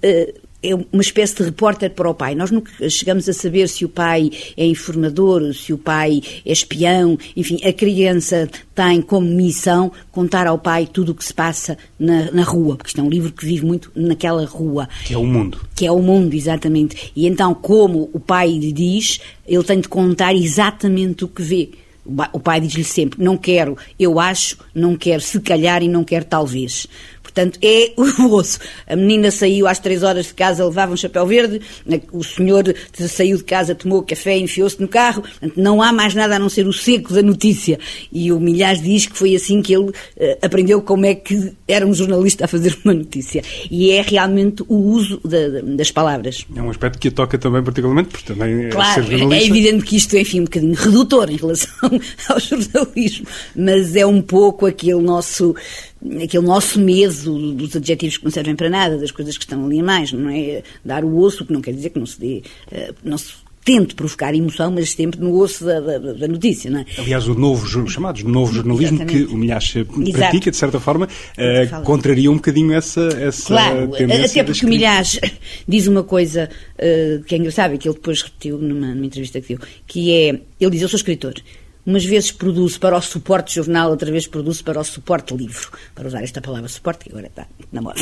é 0.63 0.75
uma 0.75 1.03
espécie 1.03 1.37
de 1.37 1.45
repórter 1.45 1.91
para 1.91 2.11
o 2.11 2.15
pai. 2.15 2.35
Nós 2.35 2.51
nunca 2.51 2.73
chegamos 2.91 3.29
a 3.29 3.33
saber 3.33 3.69
se 3.69 3.85
o 3.85 3.89
pai 3.89 4.31
é 4.57 4.67
informador, 4.67 5.55
se 5.55 5.73
o 5.73 5.79
pai 5.79 6.21
é 6.45 6.53
espião, 6.53 7.17
enfim, 7.37 7.61
a 7.65 7.73
criança 7.73 8.49
tem 8.75 9.01
como 9.01 9.27
missão 9.27 9.93
contar 10.11 10.47
ao 10.47 10.59
pai 10.59 10.89
tudo 10.93 11.13
o 11.13 11.15
que 11.15 11.25
se 11.25 11.33
passa 11.33 11.79
na, 11.99 12.31
na, 12.33 12.43
rua, 12.43 12.77
porque 12.77 12.89
isto 12.89 13.01
é 13.01 13.05
um 13.05 13.11
livro 13.11 13.33
que 13.33 13.45
vive 13.47 13.65
muito 13.65 13.91
naquela 13.95 14.45
rua. 14.45 14.89
Que 15.05 15.15
é 15.15 15.19
o 15.19 15.25
mundo. 15.25 15.61
Que 15.75 15.87
é 15.87 15.93
o 15.93 16.03
mundo, 16.03 16.35
exatamente. 16.35 17.13
E 17.15 17.27
então, 17.27 17.55
como 17.55 18.11
o 18.13 18.19
pai 18.19 18.51
lhe 18.51 18.73
diz, 18.73 19.21
ele 19.47 19.65
tem 19.65 19.81
de 19.81 19.89
contar 19.89 20.35
exatamente 20.35 21.25
o 21.25 21.29
que 21.29 21.43
vê. 21.43 21.71
O 22.33 22.41
pai 22.41 22.61
diz-lhe 22.61 22.85
sempre: 22.85 23.23
não 23.23 23.37
quero, 23.37 23.77
eu 23.99 24.19
acho, 24.19 24.57
não 24.75 24.97
quero, 24.97 25.21
se 25.21 25.39
calhar 25.41 25.83
e 25.83 25.89
não 25.89 26.03
quero, 26.03 26.25
talvez. 26.25 26.87
Portanto, 27.29 27.59
é 27.63 27.93
o 27.97 28.33
osso. 28.35 28.59
A 28.87 28.97
menina 28.97 29.31
saiu 29.31 29.67
às 29.67 29.79
três 29.79 30.03
horas 30.03 30.27
de 30.27 30.35
casa, 30.35 30.65
levava 30.65 30.93
um 30.93 30.97
chapéu 30.97 31.27
verde, 31.27 31.61
o 32.13 32.25
senhor 32.25 32.75
saiu 32.95 33.37
de 33.37 33.45
casa, 33.45 33.75
tomou 33.75 34.03
café, 34.03 34.37
enfiou-se 34.39 34.81
no 34.81 34.89
carro. 34.89 35.23
Portanto, 35.23 35.55
não 35.57 35.83
há 35.83 35.93
mais 35.93 36.15
nada 36.15 36.37
a 36.37 36.39
não 36.39 36.49
ser 36.49 36.67
o 36.67 36.73
seco 36.73 37.13
da 37.13 37.23
notícia. 37.23 37.79
E 38.11 38.33
o 38.33 38.41
Milhares 38.41 38.83
diz 38.83 39.07
que 39.07 39.17
foi 39.17 39.35
assim 39.35 39.61
que 39.61 39.75
ele 39.75 39.91
uh, 39.91 39.95
aprendeu 40.43 40.81
como 40.81 41.05
é 41.05 41.15
que 41.15 41.53
era 41.67 41.87
um 41.87 41.93
jornalista 41.93 42.47
a 42.47 42.49
fazer 42.49 42.77
uma 42.85 42.95
notícia. 42.95 43.43
E 43.71 43.91
é 43.91 44.03
realmente 44.03 44.65
o 44.67 44.75
uso 44.75 45.21
da, 45.25 45.61
das 45.63 45.91
palavras. 45.91 46.47
É 46.55 46.63
um 46.63 46.71
aspecto 46.71 46.99
que 46.99 47.09
a 47.09 47.11
toca 47.11 47.39
também 47.39 47.63
particularmente, 47.63 48.09
porque 48.09 48.33
também 48.33 48.71
claro, 48.71 48.91
é 48.91 48.95
ser 48.95 49.19
jornalista. 49.19 49.45
É 49.45 49.49
evidente 49.49 49.85
que 49.85 49.97
isto 49.97 50.17
é, 50.17 50.21
enfim, 50.21 50.41
um 50.41 50.45
bocadinho 50.45 50.75
redutor 50.75 51.31
em 51.31 51.37
relação 51.37 51.69
ao 52.29 52.41
jornalismo, 52.41 53.27
mas 53.55 53.95
é 53.95 54.07
um 54.07 54.23
pouco 54.23 54.67
aquele 54.67 55.03
nosso 55.03 55.55
aquele 56.23 56.47
nosso 56.47 56.81
medo 56.81 57.53
dos 57.55 57.75
adjetivos 57.77 58.17
que 58.17 58.25
não 58.25 58.31
servem 58.31 58.55
para 58.55 58.71
nada, 58.71 58.99
das 58.99 59.11
coisas 59.11 59.37
que 59.37 59.45
estão 59.45 59.65
ali 59.65 59.81
a 59.81 59.85
mais, 59.85 60.13
não 60.13 60.31
é? 60.31 60.63
Dar 60.85 61.05
o 61.05 61.19
osso, 61.19 61.45
que 61.45 61.53
não 61.53 61.61
quer 61.61 61.73
dizer 61.73 61.91
que 61.91 61.99
não 61.99 62.07
se 62.07 62.21
dê, 62.21 62.43
uh, 62.73 62.95
não 63.05 63.19
se 63.19 63.33
tente 63.69 63.95
provocar 63.95 64.35
emoção, 64.35 64.71
mas 64.71 64.93
sempre 64.93 65.21
no 65.21 65.39
osso 65.39 65.63
da, 65.63 65.79
da, 65.79 65.99
da 65.99 66.27
notícia, 66.27 66.71
não 66.71 66.81
é? 66.81 66.87
Aliás, 66.97 67.29
o 67.29 67.35
novo, 67.35 67.67
chamados 67.87 68.23
novo 68.23 68.51
jornalismo, 68.51 68.97
Exatamente. 68.97 69.27
que 69.27 69.35
o 69.35 69.37
Milhares 69.37 69.75
pratica, 70.13 70.51
de 70.51 70.57
certa 70.57 70.81
forma, 70.81 71.07
uh, 71.07 71.83
contraria 71.83 72.31
um 72.31 72.37
bocadinho 72.37 72.73
essa, 72.73 73.09
essa 73.21 73.49
claro, 73.49 73.91
até 73.95 74.43
porque 74.43 74.65
o 74.65 74.69
Milhares 74.69 75.21
diz 75.69 75.87
uma 75.87 76.03
coisa 76.03 76.49
uh, 76.49 77.23
que 77.25 77.35
é 77.35 77.39
engraçada, 77.39 77.77
que 77.77 77.87
ele 77.87 77.95
depois 77.95 78.23
repetiu 78.23 78.57
numa, 78.57 78.95
numa 78.95 79.05
entrevista 79.05 79.39
que 79.39 79.49
deu, 79.49 79.59
que 79.87 80.13
é, 80.13 80.41
ele 80.59 80.71
diz, 80.71 80.81
eu 80.81 80.89
sou 80.89 80.97
escritor, 80.97 81.35
umas 81.89 82.05
vezes 82.05 82.31
produzo 82.31 82.79
para 82.79 82.99
o 82.99 83.01
suporte 83.01 83.55
jornal, 83.55 83.89
outra 83.89 84.13
vez 84.13 84.27
produzo 84.27 84.63
para 84.63 84.79
o 84.79 84.85
suporte 84.85 85.35
livro, 85.35 85.71
para 85.95 86.07
usar 86.07 86.23
esta 86.23 86.39
palavra 86.39 86.69
suporte, 86.69 87.07
que 87.07 87.11
agora 87.11 87.29
está 87.29 87.47
na 87.73 87.81
moda. 87.81 87.99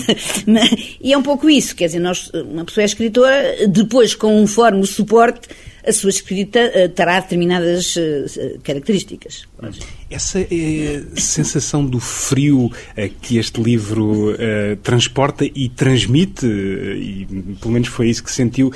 e 1.00 1.12
é 1.12 1.16
um 1.16 1.23
pouco 1.23 1.49
isso, 1.49 1.76
quer 1.76 1.87
dizer, 1.87 2.00
nós, 2.00 2.28
uma 2.35 2.64
pessoa 2.64 2.83
é 2.83 2.87
escritora, 2.87 3.69
depois, 3.69 4.12
conforme 4.16 4.81
o 4.81 4.87
suporte, 4.87 5.49
a 5.87 5.93
sua 5.93 6.11
escrita 6.11 6.59
uh, 6.75 6.88
terá 6.88 7.21
determinadas 7.21 7.95
uh, 7.95 8.59
características. 8.64 9.47
Essa 10.11 10.41
é 10.41 11.03
sensação 11.17 11.85
do 11.85 11.99
frio 11.99 12.67
uh, 12.67 12.71
que 13.21 13.39
este 13.39 13.61
livro 13.61 14.37
transporta 14.83 15.45
e 15.45 15.69
transmite, 15.69 16.47
e 16.47 17.27
pelo 17.61 17.73
menos 17.73 17.89
foi 17.89 18.09
isso 18.09 18.23
que 18.23 18.31
sentiu, 18.31 18.73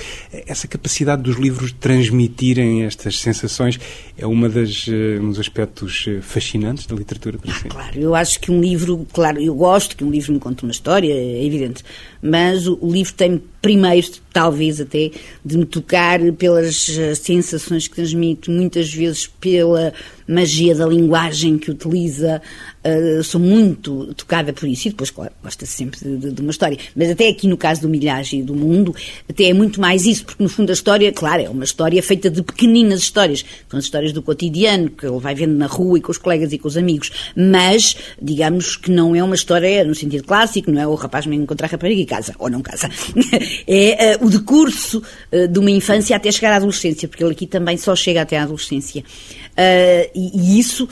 essa 0.47 0.67
capacidade 0.67 1.23
dos 1.23 1.37
livros 1.37 1.73
transmitirem 1.73 2.85
estas 2.85 3.21
sensações 3.21 3.79
é 4.17 4.27
uma 4.27 4.49
das, 4.49 4.87
um 4.89 5.29
dos 5.29 5.39
aspectos 5.39 6.07
fascinantes 6.23 6.87
da 6.87 6.95
literatura. 6.95 7.39
Por 7.39 7.51
ah, 7.51 7.69
claro, 7.69 8.01
eu 8.01 8.15
acho 8.15 8.41
que 8.41 8.51
um 8.51 8.61
livro, 8.61 9.07
claro, 9.13 9.41
eu 9.41 9.55
gosto 9.55 9.97
que 9.97 10.05
um 10.05 10.11
livro 10.11 10.33
me 10.33 10.39
conte 10.39 10.63
uma 10.63 10.73
história, 10.73 11.13
é 11.13 11.45
evidente, 11.45 11.85
mas 12.23 12.67
o, 12.67 12.79
o 12.81 12.93
livro 12.93 13.13
tem 13.15 13.41
primeiro, 13.61 14.09
talvez 14.33 14.81
até, 14.81 15.11
de 15.45 15.59
me 15.59 15.67
tocar 15.67 16.21
pelas 16.33 16.89
sensações 17.17 17.87
que 17.89 17.97
transmite, 17.97 18.51
muitas 18.51 18.93
vezes 18.93 19.27
pela 19.27 19.93
magia 20.27 20.75
da 20.75 20.87
linguagem 20.87 21.20
que 21.59 21.71
utiliza, 21.71 22.41
uh, 22.85 23.23
sou 23.23 23.41
muito 23.41 24.15
tocada 24.15 24.53
por 24.53 24.69
isso. 24.69 24.89
E 24.89 24.91
depois, 24.91 25.11
claro, 25.11 25.33
gosta 25.43 25.67
sempre 25.67 25.99
de, 26.00 26.33
de, 26.33 26.41
uma 26.41 26.50
história. 26.50 26.79
Mas 26.95 27.11
até 27.11 27.29
aqui 27.29 27.47
no 27.47 27.57
caso 27.57 27.83
do 27.83 27.89
Milhagem 27.89 28.41
e 28.41 28.43
do 28.43 28.55
Mundo, 28.55 28.95
até 29.29 29.45
é 29.45 29.53
muito 29.53 29.81
mais 29.81 30.07
isso, 30.07 30.25
porque 30.25 30.43
no 30.43 30.49
fundo 30.49 30.71
a 30.71 30.73
história, 30.73 31.12
claro, 31.12 31.43
é 31.43 31.49
uma 31.49 31.65
história 31.65 32.03
feita 32.03 32.31
de 32.31 32.43
pequeninas 32.43 33.00
histórias. 33.00 33.45
São 33.69 33.79
as 33.79 33.85
histórias 33.85 34.12
do 34.12 34.23
cotidiano, 34.23 34.91
que 34.91 35.07
ele 35.07 35.19
vai 35.19 35.35
vendo 35.35 35.55
na 35.55 35.67
rua 35.67 35.99
e 35.99 36.00
com 36.00 36.11
os 36.11 36.19
colegas 36.19 36.53
e 36.53 36.59
com 36.59 36.69
os 36.69 36.77
amigos. 36.77 37.11
Mas, 37.37 37.97
digamos 38.21 38.77
que 38.77 38.91
não 38.91 39.15
é 39.15 39.23
uma 39.23 39.35
história 39.35 39.85
no 39.85 39.95
sentido 39.95 40.25
clássico, 40.25 40.71
não 40.71 40.81
é 40.81 40.87
o 40.87 40.95
rapaz 40.95 41.27
me 41.27 41.37
encontrar 41.37 41.67
a 41.67 41.71
rapariga 41.71 42.00
e 42.00 42.07
casa, 42.07 42.35
ou 42.39 42.49
não 42.49 42.61
casa. 42.61 42.89
é 43.67 44.17
uh, 44.17 44.27
o 44.27 44.31
decurso 44.31 45.03
uh, 45.33 45.49
de 45.49 45.59
uma 45.59 45.71
infância 45.71 46.17
até 46.17 46.31
chegar 46.31 46.53
à 46.53 46.57
adolescência, 46.57 47.09
porque 47.09 47.23
ele 47.23 47.33
aqui 47.33 47.47
também 47.47 47.77
só 47.77 47.95
chega 47.95 48.23
até 48.23 48.39
à 48.39 48.43
adolescência. 48.43 49.03
Uh, 49.50 50.11
e, 50.15 50.31
e, 50.35 50.59
isso 50.59 50.89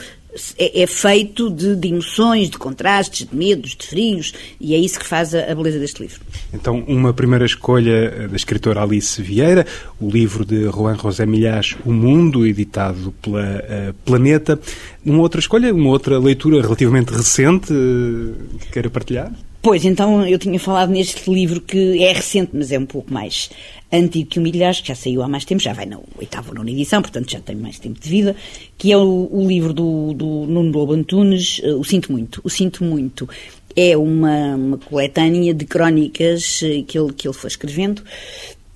é, 0.58 0.82
é 0.82 0.86
feito 0.86 1.50
de, 1.50 1.76
de, 1.76 1.88
emoções, 1.88 2.50
de 2.50 2.58
contrastes, 2.58 3.26
de 3.26 3.36
medos, 3.36 3.76
de 3.76 3.86
frios, 3.86 4.32
e 4.60 4.74
é 4.74 4.78
isso 4.78 4.98
que 4.98 5.06
faz 5.06 5.34
a, 5.34 5.50
a, 5.50 5.54
beleza 5.54 5.78
deste 5.78 6.02
livro. 6.02 6.20
Então, 6.52 6.84
uma 6.86 7.12
primeira 7.12 7.44
escolha 7.44 7.90
eh, 7.90 8.28
da 8.28 8.36
escritora 8.36 8.82
Alice 8.82 9.20
Vieira, 9.20 9.66
o 10.00 10.08
livro 10.08 10.44
de 10.44 10.64
Juan 10.64 10.96
José 10.96 11.26
Milhas, 11.26 11.76
O 11.84 11.92
Mundo, 11.92 12.46
editado 12.46 13.12
pela 13.22 13.42
uh, 13.42 13.94
Planeta. 14.04 14.58
Uma 15.04 15.20
outra 15.20 15.40
escolha, 15.40 15.72
uma 15.74 15.90
outra 15.90 16.18
leitura 16.18 16.60
relativamente 16.60 17.12
recente 17.12 17.72
uh, 17.72 18.34
que 18.60 18.72
queira 18.72 18.90
partilhar? 18.90 19.32
Pois, 19.68 19.84
então 19.84 20.26
eu 20.26 20.38
tinha 20.38 20.58
falado 20.58 20.88
neste 20.88 21.30
livro 21.30 21.60
que 21.60 22.02
é 22.02 22.10
recente, 22.10 22.52
mas 22.54 22.72
é 22.72 22.78
um 22.78 22.86
pouco 22.86 23.12
mais 23.12 23.50
antigo 23.92 24.30
que 24.30 24.38
o 24.38 24.42
Milhares, 24.42 24.80
que 24.80 24.88
já 24.88 24.94
saiu 24.94 25.22
há 25.22 25.28
mais 25.28 25.44
tempo, 25.44 25.60
já 25.60 25.74
vai 25.74 25.84
na 25.84 25.98
oitava 26.16 26.48
ou 26.48 26.54
nona 26.54 26.70
edição, 26.70 27.02
portanto 27.02 27.30
já 27.30 27.38
tem 27.38 27.54
mais 27.54 27.78
tempo 27.78 28.00
de 28.00 28.08
vida, 28.08 28.34
que 28.78 28.90
é 28.90 28.96
o, 28.96 29.28
o 29.30 29.46
livro 29.46 29.74
do, 29.74 30.14
do 30.14 30.46
Nuno 30.46 30.72
Lobo 30.72 30.94
Antunes, 30.94 31.58
uh, 31.58 31.78
O 31.78 31.84
Sinto 31.84 32.10
Muito. 32.10 32.40
O 32.42 32.48
Sinto 32.48 32.82
Muito 32.82 33.28
é 33.76 33.94
uma, 33.94 34.56
uma 34.56 34.78
coletânea 34.78 35.52
de 35.52 35.66
crónicas 35.66 36.62
uh, 36.62 36.82
que, 36.84 36.98
ele, 36.98 37.12
que 37.12 37.28
ele 37.28 37.34
foi 37.34 37.48
escrevendo, 37.48 38.02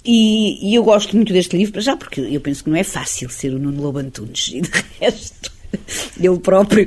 e, 0.05 0.73
e, 0.73 0.75
eu 0.75 0.85
gosto 0.85 1.17
muito 1.17 1.33
deste 1.33 1.57
livro, 1.57 1.81
já 1.81 1.97
porque 1.97 2.21
eu 2.21 2.41
penso 2.43 2.65
que 2.65 2.69
não 2.69 2.77
é 2.77 2.85
fácil 2.85 3.31
ser 3.31 3.55
o 3.55 3.59
Nuno 3.59 3.81
Lobo 3.81 3.99
Antunes, 3.99 4.51
e 4.53 4.61
de 4.61 4.71
resto 5.01 5.52
ele 6.19 6.39
próprio. 6.39 6.87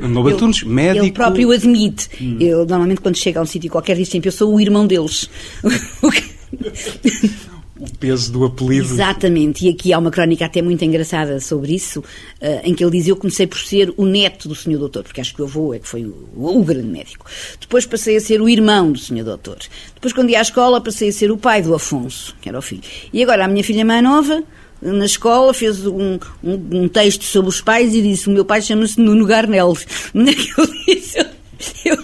ele, 0.66 0.74
médico. 0.74 1.06
Ele 1.06 1.12
próprio 1.12 1.52
admite. 1.52 2.10
Hum. 2.22 2.38
Ele, 2.40 2.56
normalmente, 2.56 3.02
quando 3.02 3.16
chega 3.16 3.40
a 3.40 3.44
um 3.44 3.46
sítio 3.46 3.70
qualquer, 3.70 3.96
diz 3.96 4.10
sempre: 4.10 4.30
Eu 4.30 4.34
sou 4.34 4.54
o 4.54 4.60
irmão 4.60 4.86
deles. 4.88 5.30
o 7.80 7.98
peso 7.98 8.32
do 8.32 8.46
apelido. 8.46 8.86
Exatamente, 8.86 9.66
e 9.66 9.70
aqui 9.70 9.92
há 9.92 10.00
uma 10.00 10.10
crónica 10.10 10.46
até 10.46 10.62
muito 10.62 10.84
engraçada 10.84 11.40
sobre 11.40 11.76
isso, 11.76 12.00
uh, 12.00 12.62
em 12.64 12.74
que 12.74 12.84
ele 12.84 12.92
diz: 12.92 13.08
Eu 13.08 13.18
comecei 13.18 13.46
por 13.48 13.60
ser 13.60 13.94
o 13.98 14.06
neto 14.06 14.48
do 14.48 14.56
senhor 14.56 14.80
doutor, 14.80 15.04
porque 15.04 15.20
acho 15.20 15.36
que 15.36 15.42
o 15.42 15.46
avô 15.46 15.74
é 15.74 15.80
que 15.80 15.88
foi 15.88 16.06
o, 16.06 16.30
o, 16.36 16.64
grande 16.64 16.88
médico. 16.88 17.26
Depois 17.60 17.86
passei 17.86 18.16
a 18.16 18.22
ser 18.22 18.42
o 18.42 18.48
irmão 18.48 18.92
do 18.92 19.00
senhor 19.00 19.26
doutor. 19.26 19.58
Depois, 19.94 20.14
quando 20.14 20.30
ia 20.30 20.40
à 20.40 20.42
escola, 20.42 20.80
passei 20.80 21.10
a 21.10 21.14
ser 21.14 21.32
o 21.32 21.38
pai 21.38 21.62
do 21.62 21.74
Afonso, 21.74 22.36
que 22.42 22.48
era 22.48 22.58
o 22.58 22.62
filho. 22.62 22.84
E 23.12 23.22
agora 23.22 23.46
a 23.46 23.48
minha 23.48 23.64
filha 23.64 23.84
mais 23.84 24.04
nova 24.04 24.44
na 24.82 25.06
escola, 25.06 25.54
fez 25.54 25.86
um, 25.86 26.20
um, 26.44 26.54
um, 26.72 26.88
texto 26.88 27.24
sobre 27.24 27.50
os 27.50 27.62
pais 27.62 27.94
e 27.94 28.02
disse: 28.02 28.28
O 28.28 28.32
meu 28.32 28.46
pai 28.46 28.62
chama-se 28.62 29.00
Nuno 29.00 29.26
Garnel. 29.26 29.74
Não 30.14 30.26
que 30.26 30.52
eu 30.58 30.68
disse? 30.88 31.25
Eu, 31.86 31.98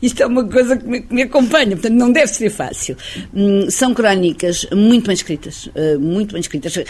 isto 0.00 0.22
é 0.22 0.26
uma 0.26 0.44
coisa 0.44 0.76
que 0.76 0.86
me, 0.86 1.00
que 1.00 1.14
me, 1.14 1.22
acompanha, 1.22 1.70
portanto 1.70 1.94
não 1.94 2.12
deve 2.12 2.28
ser 2.28 2.50
fácil. 2.50 2.96
Hum, 3.34 3.70
são 3.70 3.94
crónicas 3.94 4.66
muito 4.72 5.06
bem 5.06 5.14
escritas, 5.14 5.66
uh, 5.66 5.98
muito 6.00 6.32
bem 6.32 6.40
escritas, 6.40 6.76
uh, 6.76 6.84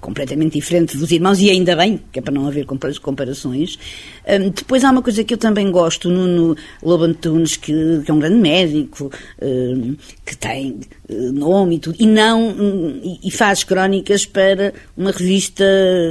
completamente 0.00 0.54
diferente 0.54 0.96
dos 0.96 1.10
irmãos, 1.10 1.40
e 1.40 1.50
ainda 1.50 1.76
bem, 1.76 2.00
que 2.12 2.18
é 2.18 2.22
para 2.22 2.34
não 2.34 2.46
haver 2.46 2.66
comparações. 2.66 3.78
Um, 4.26 4.50
depois 4.50 4.82
há 4.84 4.90
uma 4.90 5.02
coisa 5.02 5.22
que 5.22 5.34
eu 5.34 5.38
também 5.38 5.70
gosto, 5.70 6.10
Nuno 6.10 6.56
Lobo 6.82 7.04
Antunes, 7.04 7.56
que, 7.56 8.02
que 8.04 8.10
é 8.10 8.14
um 8.14 8.18
grande 8.18 8.38
médico, 8.38 9.06
uh, 9.06 9.96
que 10.24 10.36
tem 10.36 10.80
uh, 11.08 11.32
nome 11.32 11.76
e 11.76 11.78
tudo, 11.78 11.96
e 11.98 12.06
não 12.06 12.48
um, 12.48 13.18
e 13.22 13.30
faz 13.30 13.62
crónicas 13.62 14.26
para 14.26 14.74
uma 14.96 15.12
revista 15.12 15.64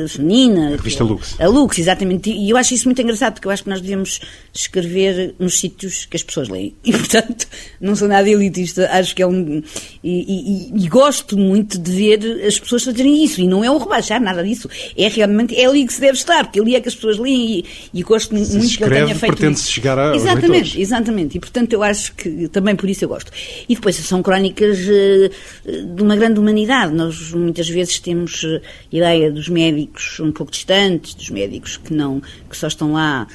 feminina. 0.07 0.67
A 0.67 0.77
revista 0.77 1.03
Lux. 1.03 1.35
A 1.39 1.47
Lux, 1.47 1.77
exatamente. 1.77 2.29
E 2.31 2.49
eu 2.49 2.57
acho 2.57 2.73
isso 2.73 2.85
muito 2.85 3.01
engraçado, 3.01 3.33
porque 3.33 3.47
eu 3.47 3.51
acho 3.51 3.63
que 3.63 3.69
nós 3.69 3.81
devemos 3.81 4.21
escrever 4.55 5.35
nos 5.37 5.59
sítios 5.59 6.05
que 6.05 6.15
as 6.15 6.23
pessoas 6.23 6.47
leem. 6.47 6.73
E, 6.83 6.91
portanto, 6.91 7.47
não 7.79 7.95
sou 7.95 8.07
nada 8.07 8.29
elitista, 8.29 8.89
acho 8.91 9.13
que 9.13 9.21
é 9.21 9.27
um. 9.27 9.61
E, 10.03 10.71
e, 10.73 10.85
e 10.85 10.87
gosto 10.87 11.37
muito 11.37 11.77
de 11.77 11.91
ver 11.91 12.45
as 12.45 12.57
pessoas 12.57 12.83
fazerem 12.83 13.23
isso, 13.23 13.41
e 13.41 13.47
não 13.47 13.63
é 13.63 13.69
o 13.69 13.77
rebaixar 13.77 14.21
nada 14.21 14.43
disso, 14.43 14.69
é 14.97 15.07
realmente 15.09 15.55
é 15.55 15.65
ali 15.65 15.85
que 15.85 15.93
se 15.93 15.99
deve 15.99 16.17
estar, 16.17 16.45
porque 16.45 16.59
ali 16.59 16.75
é 16.75 16.81
que 16.81 16.87
as 16.87 16.95
pessoas 16.95 17.17
leem 17.17 17.65
e, 17.93 18.03
gosto 18.03 18.33
muito 18.33 18.49
que 18.49 18.83
ele 18.83 18.95
tenha 18.95 19.15
feito. 19.15 19.35
pretende-se 19.35 19.71
chegar 19.71 19.99
a 19.99 20.15
Exatamente, 20.15 20.51
leitores. 20.51 20.75
exatamente. 20.77 21.37
E 21.37 21.39
portanto 21.39 21.73
eu 21.73 21.83
acho 21.83 22.13
que 22.15 22.47
também 22.47 22.75
por 22.75 22.89
isso 22.89 23.03
eu 23.03 23.09
gosto. 23.09 23.31
E 23.67 23.75
depois 23.75 23.95
são 23.95 24.23
crónicas 24.23 24.79
uh, 24.79 25.95
de 25.95 26.01
uma 26.01 26.15
grande 26.15 26.39
humanidade. 26.39 26.93
Nós 26.93 27.31
muitas 27.31 27.67
vezes 27.67 27.99
temos 27.99 28.43
uh, 28.43 28.61
ideia 28.91 29.31
dos 29.31 29.49
médicos 29.49 30.19
um 30.19 30.31
pouco 30.31 30.51
distantes, 30.51 31.13
dos 31.13 31.29
médicos 31.29 31.77
que 31.77 31.93
não, 31.93 32.21
que 32.49 32.55
só 32.55 32.67
estão 32.67 32.93
lá 32.93 33.27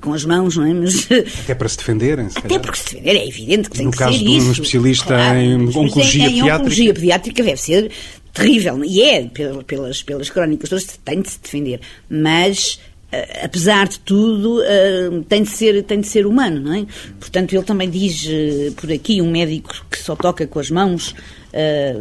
com 0.00 0.12
as 0.12 0.24
mãos, 0.24 0.56
não 0.56 0.66
é? 0.66 0.74
Mas, 0.74 1.08
Até 1.42 1.54
para 1.54 1.68
se 1.68 1.76
defenderem. 1.76 2.28
Se 2.28 2.38
Até 2.38 2.48
calhar. 2.48 2.62
porque 2.62 2.78
se 2.78 2.84
defender, 2.84 3.16
é 3.16 3.26
evidente 3.26 3.70
que 3.70 3.76
tem 3.76 3.86
no 3.86 3.92
que 3.92 3.98
ser 3.98 4.10
isso. 4.10 4.18
No 4.18 4.30
caso 4.30 4.40
de 4.40 4.48
um 4.48 4.52
especialista 4.52 5.06
claro, 5.14 5.38
em 5.38 5.68
oncologia 5.68 6.22
em, 6.22 6.26
em 6.26 6.28
pediátrica. 6.28 6.56
oncologia 6.56 6.94
pediátrica 6.94 7.42
deve 7.42 7.60
ser 7.60 7.90
terrível. 8.32 8.84
E 8.84 9.02
é, 9.02 9.30
pelas, 9.66 10.02
pelas 10.02 10.30
crónicas 10.30 10.68
todas, 10.68 10.84
tem 11.04 11.20
de 11.22 11.30
se 11.30 11.38
defender. 11.40 11.80
Mas 12.08 12.78
Uh, 13.12 13.44
apesar 13.44 13.86
de 13.88 13.98
tudo, 13.98 14.62
uh, 14.62 15.22
tem, 15.24 15.42
de 15.42 15.50
ser, 15.50 15.82
tem 15.82 16.00
de 16.00 16.06
ser 16.06 16.24
humano, 16.24 16.62
não 16.62 16.72
é? 16.72 16.86
Portanto, 17.20 17.52
ele 17.52 17.62
também 17.62 17.90
diz 17.90 18.26
por 18.74 18.90
aqui, 18.90 19.20
um 19.20 19.30
médico 19.30 19.84
que 19.90 19.98
só 19.98 20.16
toca 20.16 20.46
com 20.46 20.58
as 20.58 20.70
mãos, 20.70 21.14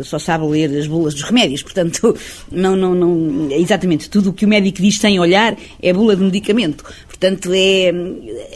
só 0.03 0.17
sabe 0.17 0.45
ler 0.45 0.77
as 0.77 0.87
bulas 0.87 1.13
dos 1.13 1.23
remédios. 1.23 1.61
Portanto, 1.63 2.15
não, 2.51 2.75
não, 2.75 2.93
não, 2.93 3.51
exatamente, 3.51 4.09
tudo 4.09 4.29
o 4.29 4.33
que 4.33 4.45
o 4.45 4.47
médico 4.47 4.81
diz 4.81 4.97
sem 4.97 5.19
olhar 5.19 5.57
é 5.81 5.93
bula 5.93 6.15
de 6.15 6.23
medicamento. 6.23 6.83
Portanto, 7.07 7.51
é, 7.53 7.91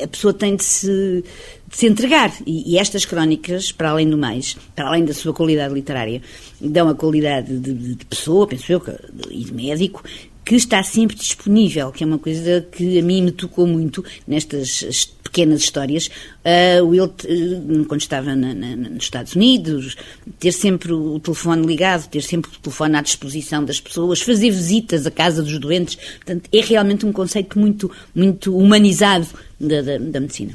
a 0.03 0.07
pessoa 0.07 0.33
tem 0.33 0.55
de 0.55 0.63
se 0.63 1.23
de 1.67 1.77
se 1.77 1.87
entregar. 1.87 2.31
E, 2.45 2.73
e, 2.73 2.77
estas 2.77 3.05
crónicas, 3.05 3.71
para 3.71 3.89
além 3.89 4.09
do 4.09 4.17
mais, 4.17 4.55
para 4.75 4.87
além 4.87 5.03
da 5.03 5.13
sua 5.13 5.33
qualidade 5.33 5.73
literária, 5.73 6.21
dão 6.61 6.87
a 6.87 6.95
qualidade 6.95 7.57
de, 7.57 7.73
de, 7.73 7.95
de 7.95 8.05
pessoa, 8.05 8.47
penso 8.47 8.71
eu, 8.71 8.81
e 9.29 9.43
de 9.43 9.53
médico, 9.53 10.03
que 10.45 10.55
está 10.55 10.81
sempre 10.83 11.15
disponível, 11.15 11.91
que 11.91 12.03
é 12.03 12.07
uma 12.07 12.19
coisa 12.19 12.65
que 12.71 12.99
a 12.99 13.01
mim 13.01 13.23
me 13.23 13.31
tocou 13.31 13.65
muito 13.65 14.05
nestas 14.27 15.14
pequenas 15.35 15.59
histórias. 15.59 16.07
Uh, 16.45 16.93
ele, 16.93 17.81
uh, 17.81 17.85
quando 17.85 17.99
estava 17.99 18.33
na, 18.33 18.53
na, 18.53 18.75
nos 18.75 19.03
Estados 19.03 19.35
Unidos, 19.35 19.97
ter 20.39 20.53
sempre 20.53 20.93
o 20.93 21.19
telefone 21.19 21.67
ligado, 21.67 22.07
ter 22.07 22.21
sempre 22.21 22.49
o 22.49 22.59
telefone 22.59 22.95
à 22.95 23.01
disposição 23.01 23.65
das 23.65 23.81
pessoas, 23.81 24.21
fazer 24.21 24.49
visitas 24.49 25.05
à 25.05 25.11
casa 25.11 25.43
dos 25.43 25.59
doentes. 25.59 25.95
Portanto, 25.95 26.49
é 26.53 26.61
realmente 26.61 27.05
um 27.05 27.11
conceito 27.11 27.59
muito, 27.59 27.91
muito 28.15 28.55
humanizado 28.57 29.27
da, 29.59 29.81
da, 29.81 29.97
da, 29.97 30.19
medicina. 30.19 30.53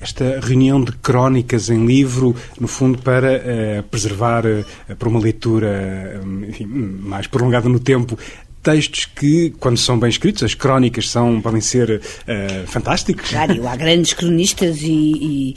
Esta 0.00 0.40
reunião 0.40 0.82
de 0.82 0.92
crónicas 0.92 1.68
em 1.68 1.84
livro, 1.86 2.36
no 2.58 2.68
fundo, 2.68 2.98
para 2.98 3.36
uh, 3.36 3.82
preservar, 3.84 4.44
uh, 4.46 4.96
para 4.96 5.08
uma 5.08 5.20
leitura 5.20 6.20
enfim, 6.48 6.66
mais 6.66 7.26
prolongada 7.26 7.68
no 7.68 7.80
tempo, 7.80 8.18
textos 8.62 9.06
que, 9.06 9.50
quando 9.58 9.78
são 9.78 9.98
bem 9.98 10.10
escritos, 10.10 10.42
as 10.42 10.54
crónicas 10.54 11.08
são, 11.08 11.40
podem 11.40 11.60
ser 11.60 12.00
uh, 12.00 12.66
fantásticos. 12.66 13.30
Claro, 13.30 13.66
há 13.66 13.76
grandes 13.76 14.12
cronistas 14.12 14.82
e, 14.82 14.86
e, 14.92 15.56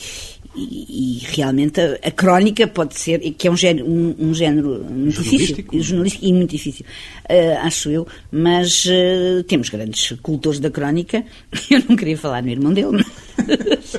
e, 0.55 1.17
e 1.17 1.21
realmente 1.35 1.81
a, 1.81 1.99
a, 2.01 2.11
crónica 2.11 2.65
pode 2.65 2.97
ser, 2.97 3.19
que 3.19 3.47
é 3.47 3.51
um 3.51 3.57
género, 3.57 3.87
um, 3.87 4.15
um 4.17 4.33
género 4.33 4.85
muito 4.89 5.21
difícil, 5.21 5.65
jornalístico 5.73 6.25
e 6.25 6.33
muito 6.33 6.51
difícil, 6.51 6.85
uh, 7.29 7.65
acho 7.65 7.89
eu, 7.89 8.07
mas 8.31 8.85
uh, 8.85 9.43
temos 9.43 9.69
grandes 9.69 10.17
cultores 10.21 10.59
da 10.59 10.69
crónica, 10.69 11.25
eu 11.69 11.83
não 11.89 11.95
queria 11.97 12.17
falar 12.17 12.41
no 12.41 12.49
irmão 12.49 12.73
dele, 12.73 13.03
mas, 13.37 13.97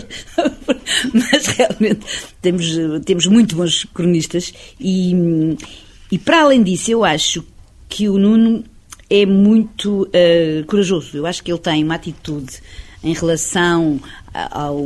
mas 1.12 1.46
realmente 1.46 2.06
temos, 2.40 2.66
temos 3.04 3.26
muito 3.26 3.54
bons 3.54 3.84
cronistas. 3.92 4.54
E, 4.80 5.12
e 6.10 6.18
para 6.18 6.42
além 6.42 6.62
disso 6.62 6.90
eu 6.90 7.04
acho 7.04 7.44
que 7.88 8.08
o 8.08 8.18
Nuno 8.18 8.64
é 9.08 9.26
muito 9.26 10.02
uh, 10.02 10.64
corajoso. 10.66 11.16
Eu 11.16 11.26
acho 11.26 11.42
que 11.42 11.52
ele 11.52 11.60
tem 11.60 11.84
uma 11.84 11.94
atitude 11.94 12.60
em 13.04 13.12
relação 13.12 14.00
ao, 14.32 14.82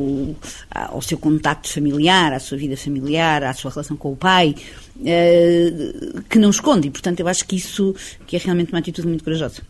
ao 0.74 1.00
seu 1.00 1.16
contacto 1.16 1.72
familiar, 1.72 2.32
à 2.32 2.40
sua 2.40 2.58
vida 2.58 2.76
familiar, 2.76 3.44
à 3.44 3.54
sua 3.54 3.70
relação 3.70 3.96
com 3.96 4.12
o 4.12 4.16
pai, 4.16 4.56
uh, 4.96 6.22
que 6.28 6.38
não 6.38 6.50
esconde. 6.50 6.88
E, 6.88 6.90
portanto, 6.90 7.20
eu 7.20 7.28
acho 7.28 7.46
que 7.46 7.56
isso 7.56 7.94
que 8.26 8.34
é 8.36 8.40
realmente 8.40 8.72
uma 8.72 8.80
atitude 8.80 9.06
muito 9.06 9.22
corajosa. 9.22 9.62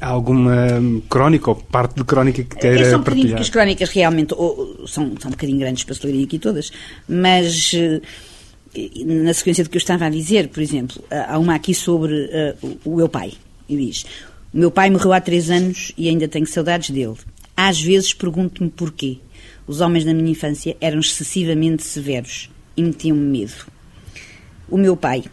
Há 0.00 0.08
alguma 0.08 0.66
crónica 1.08 1.50
ou 1.50 1.56
parte 1.56 1.94
de 1.94 2.04
crónica 2.04 2.42
que 2.42 2.56
queira 2.56 2.80
é 2.80 2.90
só 2.90 2.96
um 2.96 3.02
partilhar? 3.02 3.40
as 3.40 3.48
crónicas 3.48 3.88
realmente 3.90 4.34
ou, 4.34 4.86
são, 4.88 5.14
são 5.18 5.28
um 5.28 5.30
bocadinho 5.30 5.60
grandes 5.60 5.84
para 5.84 5.94
se 5.94 6.04
lerem 6.04 6.24
aqui 6.24 6.38
todas, 6.38 6.72
mas 7.08 7.72
uh, 7.74 8.02
na 9.06 9.32
sequência 9.32 9.62
do 9.62 9.70
que 9.70 9.76
eu 9.76 9.80
estava 9.80 10.06
a 10.06 10.10
dizer, 10.10 10.48
por 10.48 10.60
exemplo, 10.60 11.02
há 11.10 11.38
uma 11.38 11.54
aqui 11.54 11.72
sobre 11.72 12.12
uh, 12.62 12.78
o 12.84 12.96
meu 12.96 13.08
pai, 13.08 13.34
e 13.68 13.76
diz: 13.76 14.04
O 14.52 14.58
meu 14.58 14.70
pai 14.70 14.90
morreu 14.90 15.12
há 15.12 15.20
três 15.20 15.50
anos 15.50 15.92
e 15.96 16.08
ainda 16.08 16.28
tenho 16.28 16.46
saudades 16.46 16.90
dele. 16.90 17.16
Às 17.56 17.80
vezes 17.80 18.12
pergunto-me 18.12 18.70
porquê. 18.70 19.18
Os 19.66 19.80
homens 19.80 20.04
da 20.04 20.12
minha 20.12 20.30
infância 20.30 20.76
eram 20.80 21.00
excessivamente 21.00 21.82
severos 21.82 22.50
e 22.76 22.82
metiam-me 22.82 23.38
medo. 23.38 23.66
O 24.68 24.76
meu 24.76 24.96
pai. 24.96 25.24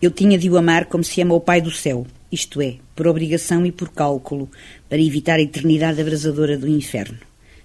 Eu 0.00 0.10
tinha 0.10 0.36
de 0.36 0.50
o 0.50 0.56
amar 0.56 0.86
como 0.86 1.04
se 1.04 1.20
ama 1.20 1.34
o 1.34 1.40
Pai 1.40 1.60
do 1.60 1.70
céu, 1.70 2.04
isto 2.30 2.60
é, 2.60 2.78
por 2.96 3.06
obrigação 3.06 3.64
e 3.64 3.70
por 3.70 3.90
cálculo, 3.90 4.50
para 4.88 5.00
evitar 5.00 5.38
a 5.38 5.42
eternidade 5.42 6.00
abrasadora 6.00 6.58
do 6.58 6.68
inferno. 6.68 7.18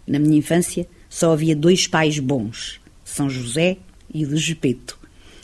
Na 0.06 0.20
minha 0.20 0.38
infância 0.38 0.88
só 1.10 1.32
havia 1.32 1.56
dois 1.56 1.88
pais 1.88 2.20
bons, 2.20 2.80
São 3.04 3.28
José 3.28 3.78
e 4.14 4.24
o 4.24 4.30
do 4.30 4.38
Gepeto. 4.38 4.97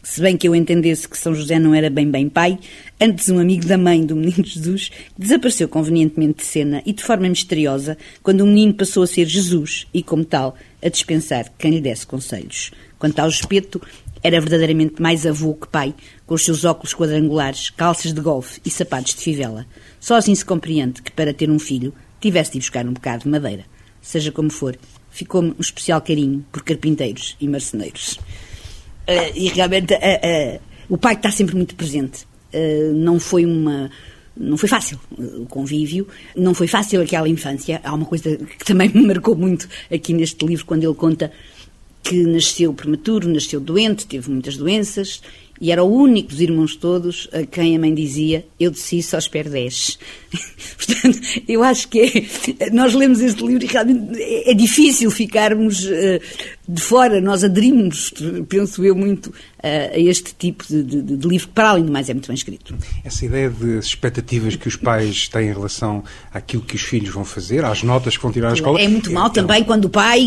Se 0.06 0.20
bem 0.20 0.36
que 0.36 0.46
eu 0.46 0.54
entendesse 0.54 1.08
que 1.08 1.18
São 1.18 1.34
José 1.34 1.58
não 1.58 1.74
era 1.74 1.90
bem 1.90 2.12
bem 2.12 2.28
pai, 2.28 2.60
antes 3.00 3.30
um 3.30 3.40
amigo 3.40 3.66
da 3.66 3.78
mãe 3.78 4.06
do 4.06 4.18
menino 4.18 4.44
Jesus 4.44 4.92
desapareceu 5.18 5.70
convenientemente 5.70 6.40
de 6.40 6.46
cena 6.46 6.84
e 6.86 6.92
de 6.92 7.02
forma 7.02 7.30
misteriosa 7.30 7.98
quando 8.22 8.42
o 8.42 8.46
menino 8.46 8.74
passou 8.74 9.04
a 9.04 9.08
ser 9.08 9.26
Jesus 9.26 9.88
e, 9.94 10.04
como 10.04 10.26
tal, 10.26 10.58
a 10.84 10.90
dispensar 10.90 11.50
quem 11.58 11.72
lhe 11.72 11.80
desse 11.80 12.06
conselhos. 12.06 12.72
Quanto 13.00 13.18
ao 13.20 13.30
espeto, 13.30 13.82
era 14.22 14.42
verdadeiramente 14.42 15.02
mais 15.02 15.26
avô 15.26 15.54
que 15.54 15.70
pai, 15.70 15.96
com 16.28 16.36
os 16.36 16.44
seus 16.44 16.66
óculos 16.66 16.94
quadrangulares, 16.94 17.70
calças 17.70 18.14
de 18.14 18.20
golfe 18.20 18.60
e 18.66 18.70
sapatos 18.70 19.16
de 19.16 19.22
fivela. 19.22 19.66
Só 20.02 20.16
assim 20.16 20.36
se 20.36 20.44
compreende 20.44 21.02
que, 21.02 21.14
para 21.14 21.34
ter 21.34 21.50
um 21.50 21.58
filho, 21.58 21.94
tivesse 22.20 22.52
de 22.52 22.60
buscar 22.60 22.86
um 22.86 22.92
bocado 22.92 23.24
de 23.24 23.30
madeira. 23.30 23.64
Seja 24.02 24.34
como 24.34 24.52
for, 24.52 24.78
ficou-me 25.10 25.52
um 25.52 25.62
especial 25.62 26.02
carinho 26.02 26.46
por 26.52 26.62
carpinteiros 26.62 27.38
e 27.40 27.48
marceneiros. 27.48 28.20
Uh, 29.08 29.36
e 29.36 29.48
realmente 29.50 29.94
uh, 29.94 29.98
uh, 29.98 30.60
o 30.90 30.98
pai 30.98 31.16
está 31.16 31.30
sempre 31.32 31.56
muito 31.56 31.76
presente. 31.76 32.26
não 32.96 33.20
foi 33.20 33.46
uma. 33.46 33.90
Não 34.36 34.58
foi 34.58 34.68
fácil 34.68 35.00
o 35.16 35.46
convívio, 35.46 36.08
não 36.36 36.56
foi 36.56 36.66
fácil 36.66 37.02
aquela 37.02 37.30
infância. 37.30 37.80
Há 37.84 37.94
uma 37.94 38.06
coisa 38.06 38.36
que 38.36 38.66
também 38.66 38.90
me 38.94 39.06
marcou 39.06 39.36
muito 39.36 39.70
aqui 39.92 40.12
neste 40.12 40.44
livro, 40.44 40.66
quando 40.66 40.84
ele 40.84 40.96
conta 40.96 41.32
que 42.02 42.24
nasceu 42.24 42.74
prematuro, 42.74 43.30
nasceu 43.30 43.60
doente, 43.60 44.08
teve 44.08 44.32
muitas 44.32 44.58
doenças 44.58 45.22
e 45.62 45.72
era 45.72 45.84
o 45.84 45.88
único 45.88 46.30
dos 46.30 46.42
irmãos 46.42 46.76
todos 46.76 47.30
a 47.32 47.46
quem 47.46 47.76
a 47.76 47.80
mãe 47.80 47.94
dizia: 47.94 48.46
Eu 48.60 48.72
desci 48.72 49.02
só 49.02 49.18
espero 49.18 49.50
10. 49.50 49.98
Portanto, 50.76 51.20
eu 51.48 51.64
acho 51.64 51.88
que 51.88 52.28
é, 52.60 52.70
nós 52.72 52.94
lemos 52.94 53.22
este 53.22 53.46
livro 53.46 53.64
e 53.64 53.68
realmente 53.68 54.22
é, 54.22 54.52
é 54.52 54.54
difícil 54.54 55.10
ficarmos 55.12 55.86
uh, 55.86 56.20
de 56.68 56.82
fora. 56.82 57.20
Nós 57.20 57.44
aderimos, 57.44 58.14
penso 58.48 58.84
eu, 58.84 58.96
muito 58.96 59.34
a 59.64 59.98
este 59.98 60.36
tipo 60.36 60.66
de, 60.68 60.84
de, 60.84 61.02
de, 61.02 61.28
livro, 61.28 61.48
que 61.48 61.54
para 61.54 61.70
além 61.70 61.86
do 61.86 61.92
mais 61.92 62.10
é 62.10 62.14
muito 62.14 62.28
bem 62.28 62.36
escrito. 62.36 62.76
Essa 63.02 63.26
ideia 63.26 63.50
de 63.50 63.78
expectativas 63.78 64.58
que 64.58 64.68
os 64.68 64.76
pais 64.76 65.30
têm 65.30 65.48
em 65.48 65.54
relação 65.54 66.04
àquilo 66.34 66.64
que 66.64 66.76
os 66.76 66.82
filhos 66.82 67.14
vão 67.14 67.24
fazer, 67.24 67.64
às 67.64 67.82
notas 67.82 68.18
que 68.18 68.24
vão 68.24 68.32
tirar 68.32 68.50
à 68.50 68.54
escola. 68.54 68.82
É 68.82 68.90
muito 68.90 69.10
mal 69.12 69.28
é, 69.28 69.30
também 69.30 69.62
é... 69.62 69.64
quando 69.64 69.86
o 69.86 69.90
pai 69.90 70.22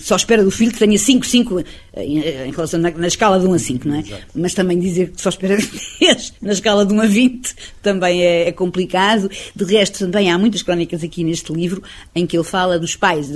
só 0.00 0.16
espera 0.16 0.42
do 0.42 0.50
filho 0.50 0.72
que 0.72 0.78
tenha 0.78 0.98
5, 0.98 1.24
5 1.24 1.64
em, 1.96 2.18
em 2.18 2.50
relação 2.50 2.80
na, 2.80 2.90
na, 2.90 3.06
escala 3.06 3.38
de 3.38 3.46
1 3.46 3.52
a 3.52 3.58
5, 3.60 3.88
não 3.88 3.94
é? 3.94 4.00
Exato. 4.00 4.22
Mas 4.34 4.54
também 4.54 4.78
dizer 4.80 5.10
que 5.10 5.20
só 5.20 5.28
espera 5.28 5.56
10 6.00 6.34
na 6.42 6.52
escala 6.52 6.84
de 6.84 6.92
1 6.92 7.00
a 7.00 7.06
20 7.06 7.54
também 7.80 8.22
é, 8.22 8.48
é 8.48 8.52
complicado. 8.52 9.30
De 9.54 9.64
resto, 9.64 10.00
também 10.00 10.32
há 10.32 10.36
muitas 10.36 10.62
crónicas 10.62 11.04
aqui 11.04 11.22
neste 11.22 11.52
livro 11.52 11.80
em 12.12 12.26
que 12.26 12.36
ele 12.36 12.44
fala 12.44 12.76
dos 12.76 12.96
pais, 12.96 13.30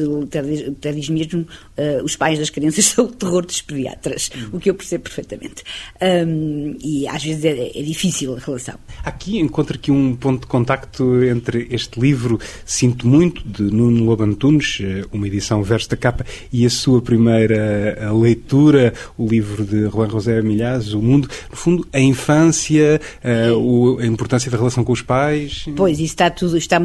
até 0.72 0.92
diz 0.92 1.08
mesmo, 1.08 1.42
uh, 1.42 2.04
os 2.04 2.16
pais 2.16 2.40
das 2.44 2.50
crianças 2.50 2.84
são 2.86 3.06
o 3.06 3.08
terror 3.08 3.44
dos 3.44 3.60
pediatras, 3.60 4.30
o 4.52 4.58
que 4.58 4.70
eu 4.70 4.74
percebo 4.74 5.04
perfeitamente. 5.04 5.62
Um, 6.00 6.76
e 6.82 7.06
às 7.08 7.22
vezes 7.22 7.44
é, 7.44 7.78
é, 7.78 7.82
difícil 7.82 8.36
a 8.36 8.38
relação. 8.38 8.76
Aqui 9.04 9.38
encontro 9.38 9.76
aqui 9.76 9.90
um 9.90 10.14
ponto 10.14 10.42
de 10.42 10.46
contacto 10.46 11.22
entre 11.24 11.68
este 11.70 12.00
livro, 12.00 12.38
Sinto 12.64 13.06
Muito, 13.06 13.46
de 13.46 13.62
Nuno 13.62 14.04
Lobo 14.04 14.22
Antunes, 14.22 14.78
eh, 14.80 15.04
uma 15.12 15.26
edição 15.26 15.62
verso 15.62 15.90
da 15.90 15.96
capa, 15.96 16.24
e 16.52 16.64
a 16.64 16.70
sua 16.70 17.02
primeira 17.02 17.96
eh, 17.98 18.10
leitura, 18.12 18.94
o 19.18 19.26
livro 19.26 19.64
de 19.64 19.88
Juan 19.88 20.08
José 20.08 20.40
Milhaz, 20.40 20.92
O 20.92 21.02
Mundo. 21.02 21.28
No 21.50 21.56
fundo, 21.56 21.86
a 21.92 22.00
infância, 22.00 23.00
uh, 23.24 23.98
a 23.98 24.06
importância 24.06 24.50
da 24.50 24.56
relação 24.56 24.84
com 24.84 24.92
os 24.92 25.02
pais. 25.02 25.66
Pois, 25.76 25.98
isso 25.98 26.04
está 26.04 26.30
tudo 26.30 26.44
tudo, 26.44 26.58
está 26.58 26.78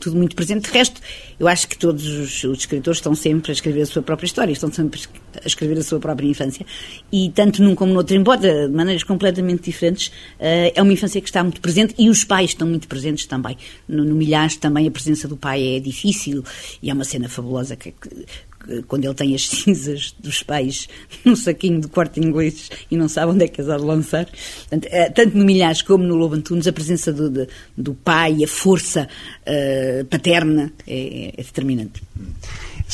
tudo 0.00 0.16
muito 0.16 0.36
presente. 0.36 0.70
De 0.70 0.76
resto, 0.76 1.00
eu 1.38 1.48
acho 1.48 1.68
que 1.68 1.78
todos 1.78 2.06
os, 2.06 2.44
os, 2.44 2.58
escritores 2.58 2.98
estão 2.98 3.14
sempre 3.14 3.50
a 3.50 3.54
escrever 3.54 3.82
a 3.82 3.86
sua 3.86 4.02
própria 4.02 4.26
história, 4.26 4.52
estão 4.52 4.72
sempre 4.72 4.98
a 5.42 5.46
escrever 5.46 5.78
a 5.78 5.82
sua 5.82 5.98
própria 5.98 6.26
infância. 6.26 6.64
E 7.10 7.30
tanto 7.30 7.62
num 7.62 7.74
como 7.74 7.92
no 7.92 7.98
outro, 7.98 8.14
embora 8.14 8.40
de 8.40 8.68
maneiras 8.68 9.02
completamente 9.02 9.64
diferentes, 9.64 10.08
uh, 10.08 10.72
é 10.74 10.82
uma 10.82 10.92
infância 10.92 11.20
que 11.20 11.28
está 11.28 11.42
muito 11.42 11.60
presente 11.60 11.94
e 11.98 12.08
os 12.08 12.24
pais 12.24 12.50
estão 12.50 12.68
muito 12.68 12.88
presentes 12.88 13.26
também. 13.26 13.56
No, 13.88 14.04
no 14.04 14.14
Milhares 14.14 14.56
também 14.56 14.86
a 14.86 14.90
presença 14.90 15.26
do 15.26 15.36
pai 15.36 15.76
é 15.76 15.80
difícil 15.80 16.44
e 16.82 16.90
é 16.90 16.94
uma 16.94 17.04
cena 17.04 17.28
fabulosa 17.28 17.76
que, 17.76 17.92
que 17.92 18.26
quando 18.86 19.04
ele 19.04 19.14
tem 19.14 19.34
as 19.34 19.46
cinzas 19.48 20.14
dos 20.18 20.42
pais 20.42 20.88
num 21.24 21.36
saquinho 21.36 21.80
do 21.80 21.88
quarto 21.88 22.18
inglês 22.18 22.70
e 22.90 22.96
não 22.96 23.08
sabe 23.08 23.32
onde 23.32 23.44
é 23.44 23.48
que 23.48 23.60
as 23.60 23.68
há 23.68 23.76
de 23.76 23.84
lançar. 23.84 24.26
Portanto, 24.26 24.88
eh, 24.90 25.10
tanto 25.10 25.36
no 25.36 25.44
Milhares 25.44 25.82
como 25.82 26.04
no 26.04 26.14
Lobo 26.14 26.34
Antunes, 26.34 26.66
a 26.66 26.72
presença 26.72 27.12
do, 27.12 27.28
de, 27.30 27.48
do 27.76 27.94
pai, 27.94 28.42
a 28.42 28.48
força 28.48 29.08
uh, 29.42 30.04
paterna 30.06 30.72
é, 30.86 31.34
é 31.36 31.42
determinante. 31.42 32.02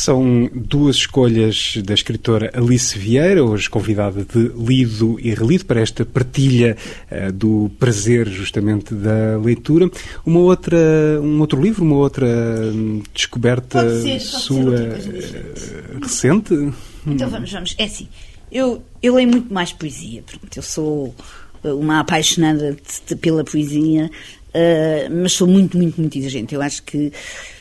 São 0.01 0.49
duas 0.55 0.97
escolhas 0.97 1.75
da 1.85 1.93
escritora 1.93 2.51
Alice 2.55 2.99
Vieira, 2.99 3.45
hoje 3.45 3.69
convidada 3.69 4.25
de 4.25 4.51
Lido 4.57 5.21
e 5.21 5.35
Relido, 5.35 5.67
para 5.67 5.79
esta 5.79 6.07
partilha 6.07 6.75
uh, 7.13 7.31
do 7.31 7.71
prazer 7.79 8.27
justamente 8.27 8.95
da 8.95 9.37
leitura. 9.37 9.91
Uma 10.25 10.39
outra, 10.39 10.79
um 11.23 11.39
outro 11.41 11.61
livro, 11.61 11.85
uma 11.85 11.97
outra 11.97 12.27
hum, 12.27 13.03
descoberta 13.13 13.83
pode 13.83 14.01
ser, 14.01 14.13
pode 14.13 14.25
sua 14.25 14.71
uh, 14.71 16.01
recente? 16.03 16.73
Então 17.07 17.29
vamos, 17.29 17.53
vamos. 17.53 17.75
É 17.77 17.85
assim, 17.85 18.09
eu, 18.51 18.83
eu 19.03 19.17
leio 19.17 19.29
muito 19.29 19.53
mais 19.53 19.71
poesia. 19.71 20.23
Pronto, 20.23 20.57
eu 20.57 20.63
sou 20.63 21.15
uma 21.63 22.01
apaixonada 22.01 22.73
de, 22.73 22.79
de, 23.07 23.17
pela 23.17 23.45
poesia, 23.45 24.11
uh, 24.55 25.23
mas 25.23 25.33
sou 25.33 25.47
muito, 25.47 25.77
muito, 25.77 26.01
muito 26.01 26.19
exigente. 26.19 26.55
Eu 26.55 26.63
acho 26.63 26.83
que 26.83 27.13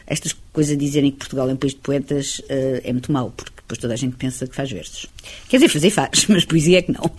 estas 0.06 0.36
coisas 0.52 0.78
de 0.78 0.86
dizerem 0.86 1.12
que 1.12 1.18
Portugal 1.18 1.50
é 1.50 1.54
um 1.54 1.58
país 1.58 1.74
de 1.74 1.80
poetas 1.80 2.40
uh, 2.40 2.82
é 2.84 2.92
muito 2.92 3.12
mau, 3.12 3.32
porque 3.36 3.54
depois 3.58 3.78
toda 3.80 3.94
a 3.94 3.98
gente 3.98 4.16
pensa 4.16 4.48
que 4.48 4.56
faz 4.56 4.72
versos. 4.72 5.08
Quer 5.48 5.58
dizer, 5.58 5.70
fazer 5.70 5.90
faz, 5.90 6.26
mas 6.30 6.46
poesia 6.46 6.80
é 6.80 6.82
que 6.82 6.92
não. 6.92 7.12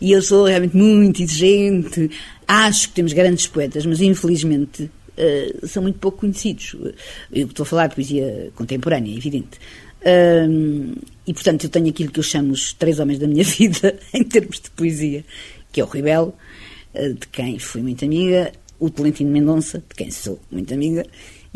E 0.00 0.12
eu 0.12 0.22
sou 0.22 0.44
realmente 0.44 0.76
muito 0.76 1.22
exigente, 1.22 2.10
acho 2.46 2.88
que 2.88 2.94
temos 2.94 3.12
grandes 3.12 3.46
poetas, 3.46 3.84
mas 3.84 4.00
infelizmente 4.00 4.84
uh, 4.84 5.66
são 5.66 5.82
muito 5.82 5.98
pouco 5.98 6.18
conhecidos. 6.18 6.76
Eu 7.32 7.46
estou 7.46 7.64
a 7.64 7.66
falar 7.66 7.88
de 7.88 7.94
poesia 7.94 8.50
contemporânea, 8.54 9.12
é 9.12 9.16
evidente. 9.16 9.58
E, 11.26 11.34
portanto, 11.34 11.64
eu 11.64 11.70
tenho 11.70 11.88
aquilo 11.88 12.12
que 12.12 12.20
eu 12.20 12.22
chamo 12.22 12.52
os 12.52 12.72
três 12.72 13.00
homens 13.00 13.18
da 13.18 13.26
minha 13.26 13.42
vida, 13.44 13.98
em 14.14 14.22
termos 14.22 14.60
de 14.60 14.70
poesia, 14.70 15.24
que 15.72 15.80
é 15.80 15.84
o 15.84 15.88
uh, 15.88 16.32
de 16.94 17.26
quem 17.30 17.58
fui 17.58 17.82
muito 17.82 18.04
amiga, 18.04 18.52
o 18.78 18.90
Tolentino 18.90 19.30
Mendonça, 19.30 19.78
de 19.78 19.94
quem 19.94 20.10
sou 20.10 20.38
muito 20.50 20.72
amiga, 20.72 21.04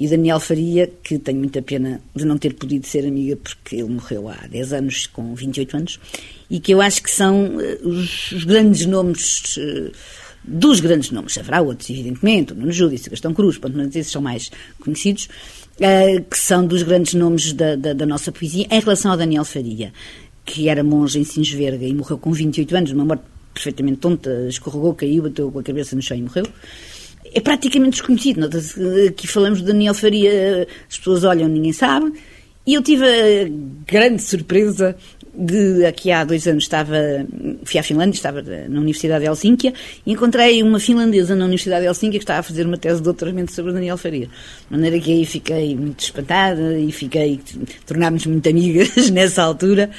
e 0.01 0.09
Daniel 0.09 0.41
Faria, 0.41 0.91
que 1.03 1.19
tenho 1.19 1.39
muita 1.39 1.61
pena 1.61 2.01
de 2.17 2.25
não 2.25 2.39
ter 2.39 2.55
podido 2.55 2.87
ser 2.87 3.07
amiga 3.07 3.37
porque 3.37 3.77
ele 3.77 3.91
morreu 3.91 4.31
há 4.31 4.47
10 4.47 4.73
anos, 4.73 5.07
com 5.07 5.35
28 5.35 5.77
anos, 5.77 6.01
e 6.49 6.59
que 6.59 6.73
eu 6.73 6.81
acho 6.81 7.03
que 7.03 7.11
são 7.11 7.57
uh, 7.57 7.87
os, 7.87 8.45
grandes 8.45 8.87
nomes, 8.87 9.59
uh, 9.59 9.93
dos 10.43 10.81
grandes 10.81 11.11
nomes. 11.11 11.37
Haverá 11.37 11.61
outros, 11.61 11.91
evidentemente, 11.91 12.55
o 12.55 12.57
Nuno 12.57 12.73
Júdice, 12.73 13.09
o 13.09 13.11
Gastão 13.11 13.35
Cruz, 13.35 13.61
mas 13.63 13.95
esses 13.95 14.11
são 14.11 14.23
mais 14.23 14.51
conhecidos, 14.83 15.29
uh, 15.77 16.25
que 16.31 16.39
são 16.39 16.67
dos 16.67 16.83
grandes 16.83 17.13
nomes 17.13 17.53
da, 17.53 17.77
da, 17.77 17.93
da, 17.93 18.07
nossa 18.07 18.33
poesia, 18.33 18.67
em 18.71 18.81
relação 18.81 19.11
ao 19.11 19.19
Daniel 19.19 19.45
Faria, 19.45 19.93
que 20.47 20.71
era 20.71 20.83
monge 20.83 21.19
em 21.19 21.25
Sines 21.25 21.51
Verga 21.51 21.85
e 21.85 21.93
morreu 21.93 22.17
com 22.17 22.33
28 22.33 22.75
anos, 22.75 22.93
numa 22.93 23.05
morte 23.05 23.25
perfeitamente 23.53 23.99
tonta, 23.99 24.47
escorregou, 24.49 24.95
caiu, 24.95 25.25
bateu 25.25 25.53
com 25.53 25.59
a 25.59 25.63
cabeça 25.63 25.95
no 25.95 26.01
chão 26.01 26.17
e 26.17 26.23
morreu 26.23 26.47
é 27.33 27.41
praticamente 27.41 27.93
desconhecido. 27.93 28.49
Aqui 29.09 29.27
falamos 29.27 29.61
de 29.61 29.67
Daniel 29.67 29.95
Faria, 29.95 30.67
as 30.89 30.99
pessoas 30.99 31.25
olham, 31.25 31.49
ninguém 31.49 31.73
sabe. 31.73 32.13
E 32.67 32.75
eu 32.75 32.83
tive 32.83 33.05
a 33.05 33.49
grande 33.87 34.23
surpresa 34.23 34.97
de 35.35 35.85
aqui 35.87 36.11
há 36.11 36.25
dois 36.25 36.47
anos 36.47 36.65
estava, 36.65 36.97
fui 37.65 37.79
à 37.79 37.83
Finlândia, 37.83 38.17
estava 38.17 38.43
na 38.43 38.81
Universidade 38.81 39.25
de 39.25 39.31
Helsínquia 39.31 39.73
e 40.05 40.13
encontrei 40.13 40.63
uma 40.63 40.79
finlandesa 40.79 41.35
na 41.35 41.45
Universidade 41.45 41.83
de 41.83 41.89
Helsínquia 41.89 42.19
que 42.19 42.25
estava 42.25 42.41
a 42.41 42.43
fazer 42.43 42.67
uma 42.67 42.77
tese 42.77 42.97
de 42.97 43.05
doutoramento 43.05 43.53
sobre 43.53 43.73
Daniel 43.73 43.97
Faria. 43.97 44.27
De 44.27 44.71
maneira 44.71 44.99
que 44.99 45.13
aí 45.13 45.25
fiquei 45.25 45.77
muito 45.77 46.01
espantada 46.01 46.79
e 46.79 46.91
fiquei, 46.93 47.41
tornámos 47.87 48.27
muito 48.27 48.49
amigas 48.49 49.09
nessa 49.11 49.43
altura, 49.43 49.91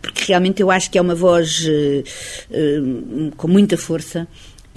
porque 0.00 0.24
realmente 0.28 0.62
eu 0.62 0.70
acho 0.70 0.90
que 0.90 0.98
é 0.98 1.00
uma 1.00 1.14
voz 1.14 1.66
uh, 1.66 2.04
uh, 2.50 3.32
com 3.36 3.48
muita 3.48 3.76
força 3.76 4.26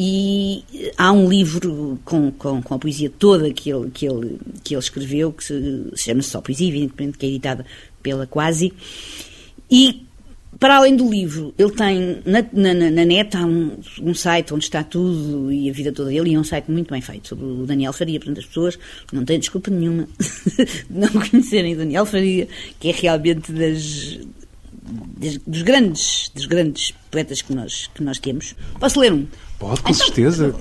e 0.02 0.64
há 0.98 1.12
um 1.12 1.28
livro 1.28 2.00
com, 2.06 2.32
com, 2.32 2.62
com, 2.62 2.74
a 2.74 2.80
poesia 2.80 3.10
toda 3.10 3.52
que 3.52 3.70
ele, 3.70 3.92
que 3.92 4.08
ele, 4.08 4.40
que 4.64 4.74
ele 4.74 4.80
escreveu, 4.80 5.34
que 5.34 5.44
se, 5.44 5.92
chama 5.98 6.22
Só 6.22 6.40
Poesia, 6.40 6.70
evidentemente, 6.70 7.18
que 7.18 7.26
é 7.26 7.30
editada 7.30 7.66
pela 8.02 8.26
Quasi. 8.26 8.72
E, 9.70 10.06
para 10.58 10.78
além 10.78 10.96
do 10.96 11.10
livro, 11.10 11.54
ele 11.58 11.72
tem, 11.72 12.22
na, 12.26 12.46
na, 12.54 12.90
na 12.90 13.04
net, 13.04 13.36
há 13.36 13.46
um, 13.46 13.78
um, 14.02 14.14
site 14.14 14.54
onde 14.54 14.64
está 14.64 14.86
tudo 14.86 15.52
e 15.52 15.70
a 15.70 15.74
vida 15.74 15.92
toda 15.92 16.12
dele, 16.12 16.30
e 16.30 16.34
é 16.34 16.40
um 16.40 16.46
site 16.46 16.72
muito 16.72 16.94
bem 16.94 17.02
feito, 17.02 17.28
sobre 17.28 17.44
o 17.44 17.66
Daniel 17.66 17.92
Faria. 17.92 18.22
Portanto, 18.22 18.40
as 18.40 18.46
pessoas 18.46 18.80
não 19.12 19.26
têm 19.26 19.38
desculpa 19.38 19.70
nenhuma 19.70 20.08
de 20.90 20.98
não 20.98 21.10
conhecerem 21.10 21.76
Daniel 21.76 22.06
Faria, 22.06 22.48
que 22.80 22.88
é 22.88 22.92
realmente 22.94 23.52
das, 23.52 24.18
dos 25.46 25.62
grandes, 25.62 26.32
dos 26.34 26.46
grandes 26.46 26.94
poetas 27.12 27.42
que 27.42 27.54
nós, 27.54 27.90
que 27.94 28.04
nós 28.04 28.20
temos. 28.20 28.56
Posso 28.80 29.00
ler 29.00 29.14
um? 29.14 29.28
Pode, 29.58 29.82
com 29.82 29.92
então, 29.92 30.06
certeza. 30.06 30.56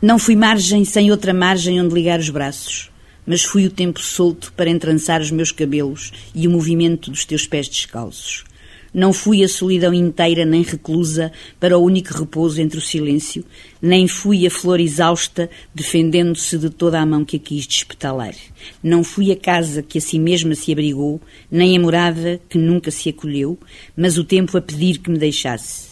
Não 0.00 0.18
fui 0.18 0.34
margem 0.34 0.84
sem 0.84 1.10
outra 1.10 1.34
margem 1.34 1.80
onde 1.80 1.94
ligar 1.94 2.18
os 2.18 2.30
braços, 2.30 2.90
mas 3.26 3.44
fui 3.44 3.66
o 3.66 3.70
tempo 3.70 4.00
solto 4.00 4.52
para 4.54 4.70
entrançar 4.70 5.20
os 5.20 5.30
meus 5.30 5.52
cabelos 5.52 6.12
e 6.34 6.48
o 6.48 6.50
movimento 6.50 7.10
dos 7.10 7.24
teus 7.24 7.46
pés 7.46 7.68
descalços. 7.68 8.44
Não 8.92 9.12
fui 9.12 9.44
a 9.44 9.48
solidão 9.48 9.94
inteira 9.94 10.44
nem 10.44 10.62
reclusa 10.62 11.30
para 11.60 11.78
o 11.78 11.84
único 11.84 12.12
repouso 12.12 12.60
entre 12.60 12.78
o 12.78 12.82
silêncio, 12.82 13.44
nem 13.80 14.08
fui 14.08 14.46
a 14.46 14.50
flor 14.50 14.80
exausta 14.80 15.48
defendendo-se 15.72 16.58
de 16.58 16.70
toda 16.70 16.98
a 16.98 17.06
mão 17.06 17.24
que 17.24 17.36
a 17.36 17.38
quis 17.38 17.66
despetalar. 17.66 18.34
Não 18.82 19.04
fui 19.04 19.30
a 19.30 19.36
casa 19.36 19.82
que 19.82 19.98
a 19.98 20.00
si 20.00 20.18
mesma 20.18 20.54
se 20.54 20.72
abrigou, 20.72 21.20
nem 21.50 21.76
a 21.76 21.80
morada 21.80 22.40
que 22.48 22.58
nunca 22.58 22.90
se 22.90 23.08
acolheu, 23.08 23.58
mas 23.96 24.18
o 24.18 24.24
tempo 24.24 24.58
a 24.58 24.60
pedir 24.60 24.98
que 24.98 25.10
me 25.10 25.18
deixasse. 25.18 25.90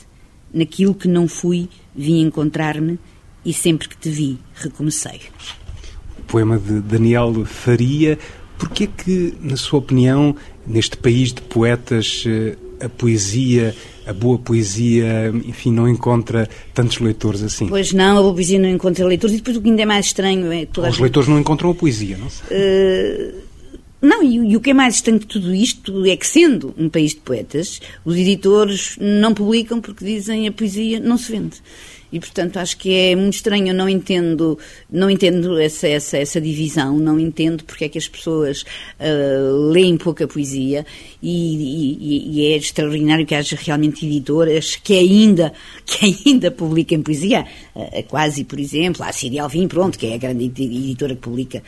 Naquilo 0.53 0.95
que 0.95 1.07
não 1.07 1.29
fui, 1.29 1.69
vim 1.95 2.21
encontrar-me 2.21 2.99
e 3.45 3.53
sempre 3.53 3.89
que 3.89 3.97
te 3.97 4.11
vi, 4.11 4.39
recomecei. 4.55 5.21
O 6.19 6.23
poema 6.23 6.59
de 6.59 6.81
Daniel 6.81 7.45
Faria. 7.45 8.19
Porquê 8.59 8.89
que, 8.89 9.35
na 9.41 9.57
sua 9.57 9.79
opinião, 9.79 10.35
neste 10.67 10.97
país 10.97 11.33
de 11.33 11.41
poetas, 11.43 12.25
eh, 12.27 12.57
a 12.81 12.89
poesia, 12.89 13.75
a 14.07 14.13
boa 14.13 14.39
poesia, 14.39 15.33
enfim, 15.45 15.73
não 15.73 15.89
encontra 15.89 16.49
tantos 16.73 16.99
leitores 16.99 17.43
assim? 17.43 17.67
Pois 17.67 17.93
não, 17.93 18.19
a 18.19 18.23
boa 18.23 18.35
poesia 18.35 18.59
não 18.59 18.69
encontra 18.69 19.07
leitores. 19.07 19.35
E 19.35 19.39
depois 19.39 19.57
o 19.57 19.63
que 19.63 19.69
ainda 19.69 19.83
é 19.83 19.87
mais 19.87 20.07
estranho 20.07 20.53
é... 20.53 20.67
Os 20.77 20.85
gente... 20.87 21.03
leitores 21.03 21.29
não 21.29 21.39
encontram 21.39 21.71
a 21.71 21.75
poesia, 21.75 22.17
não 22.17 22.31
sei. 22.31 22.57
Uh 22.57 23.49
não, 24.01 24.23
e, 24.23 24.53
e, 24.53 24.57
o 24.57 24.61
que 24.61 24.71
é 24.71 24.75
mais 24.75 24.95
estranho 24.95 25.19
de 25.19 25.27
tudo 25.27 25.53
isto 25.53 26.05
é 26.05 26.17
que, 26.17 26.27
sendo 26.27 26.73
um 26.79 26.89
país 26.89 27.13
de 27.13 27.21
poetas, 27.21 27.81
os 28.05 28.17
editores 28.17 28.97
não 29.01 29.35
publicam 29.35 29.81
porque 29.81 30.05
dizem 30.05 30.47
a 30.47 30.53
poesia 30.53 31.01
não 31.01 31.19
se 31.19 31.33
vende. 31.33 31.57
E, 32.13 32.19
portanto, 32.19 32.59
acho 32.59 32.77
que 32.79 32.95
é 32.95 33.15
muito 33.15 33.35
estranho. 33.35 33.69
Eu 33.69 33.75
não 33.75 33.89
entendo, 33.89 34.59
não 34.91 35.11
entendo 35.11 35.59
essa, 35.59 35.87
essa, 35.87 36.17
essa 36.17 36.41
divisão, 36.41 36.99
não 36.99 37.19
entendo 37.21 37.65
porque 37.65 37.85
é 37.85 37.89
que 37.89 37.99
as 37.99 38.09
pessoas 38.09 38.63
uh, 38.63 39.71
leem 39.71 39.97
pouca 39.97 40.27
poesia 40.27 40.87
e, 41.23 41.57
e, 41.57 42.41
e, 42.41 42.53
é 42.53 42.57
extraordinário 42.57 43.27
que 43.27 43.35
haja 43.35 43.59
realmente 43.61 44.07
editoras 44.07 44.77
que 44.77 44.95
ainda, 44.95 45.53
que 45.85 46.17
ainda 46.27 46.51
publiquem 46.51 47.03
poesia. 47.03 47.47
Uh, 47.75 48.03
quase, 48.09 48.45
por 48.45 48.59
exemplo, 48.59 49.05
a 49.05 49.13
Síria 49.13 49.43
Alvim, 49.43 49.69
pronto, 49.69 49.99
que 49.99 50.07
é 50.07 50.15
a 50.15 50.19
grande 50.19 50.45
editora 50.45 51.15
que 51.15 51.21
publica 51.21 51.63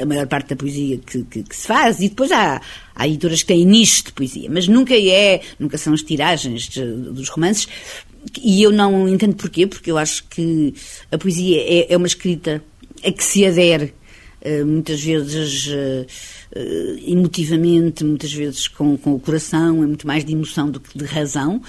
a 0.00 0.06
maior 0.06 0.26
parte 0.26 0.50
da 0.50 0.56
poesia 0.56 0.98
que, 0.98 1.22
que, 1.24 1.42
que, 1.42 1.56
se 1.56 1.66
faz, 1.66 2.00
e 2.00 2.08
depois 2.08 2.30
há, 2.32 2.60
há 2.94 3.08
editoras 3.08 3.42
que 3.42 3.48
têm 3.48 3.64
nicho 3.64 4.04
de 4.04 4.12
poesia, 4.12 4.48
mas 4.50 4.68
nunca 4.68 4.94
é, 4.94 5.40
nunca 5.58 5.76
são 5.76 5.92
as 5.92 6.02
tiragens 6.02 6.68
de, 6.68 6.84
dos 6.84 7.28
romances, 7.28 7.68
e 8.42 8.62
eu 8.62 8.70
não 8.70 9.08
entendo 9.08 9.34
porquê, 9.34 9.66
porque 9.66 9.90
eu 9.90 9.98
acho 9.98 10.24
que 10.28 10.74
a 11.10 11.18
poesia 11.18 11.60
é, 11.60 11.92
é 11.92 11.96
uma 11.96 12.06
escrita 12.06 12.62
a 13.04 13.10
que 13.10 13.24
se 13.24 13.46
adere 13.46 13.94
muitas 14.64 15.02
vezes 15.02 15.66
uh, 15.66 16.06
uh, 16.56 16.98
emotivamente, 17.06 18.04
muitas 18.04 18.32
vezes 18.32 18.68
com, 18.68 18.96
com, 18.96 19.14
o 19.14 19.20
coração, 19.20 19.82
é 19.82 19.86
muito 19.86 20.06
mais 20.06 20.24
de 20.24 20.32
emoção 20.32 20.70
do 20.70 20.80
que 20.80 20.96
de 20.96 21.04
razão. 21.04 21.60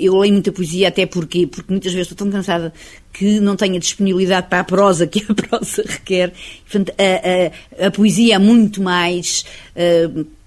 eu 0.00 0.18
leio 0.18 0.32
muita 0.32 0.52
poesia 0.52 0.88
até 0.88 1.06
porque, 1.06 1.46
porque 1.46 1.72
muitas 1.72 1.92
vezes 1.92 2.10
estou 2.10 2.26
tão 2.26 2.32
cansada 2.32 2.72
que 3.12 3.40
não 3.40 3.56
tenha 3.56 3.80
disponibilidade 3.80 4.48
para 4.48 4.60
a 4.60 4.64
prosa 4.64 5.06
que 5.06 5.24
a 5.28 5.34
prosa 5.34 5.82
requer. 5.86 6.32
Portanto, 6.62 6.92
a, 6.98 7.84
a, 7.84 7.86
a 7.86 7.90
poesia 7.90 8.36
é 8.36 8.38
muito 8.38 8.82
mais. 8.82 9.44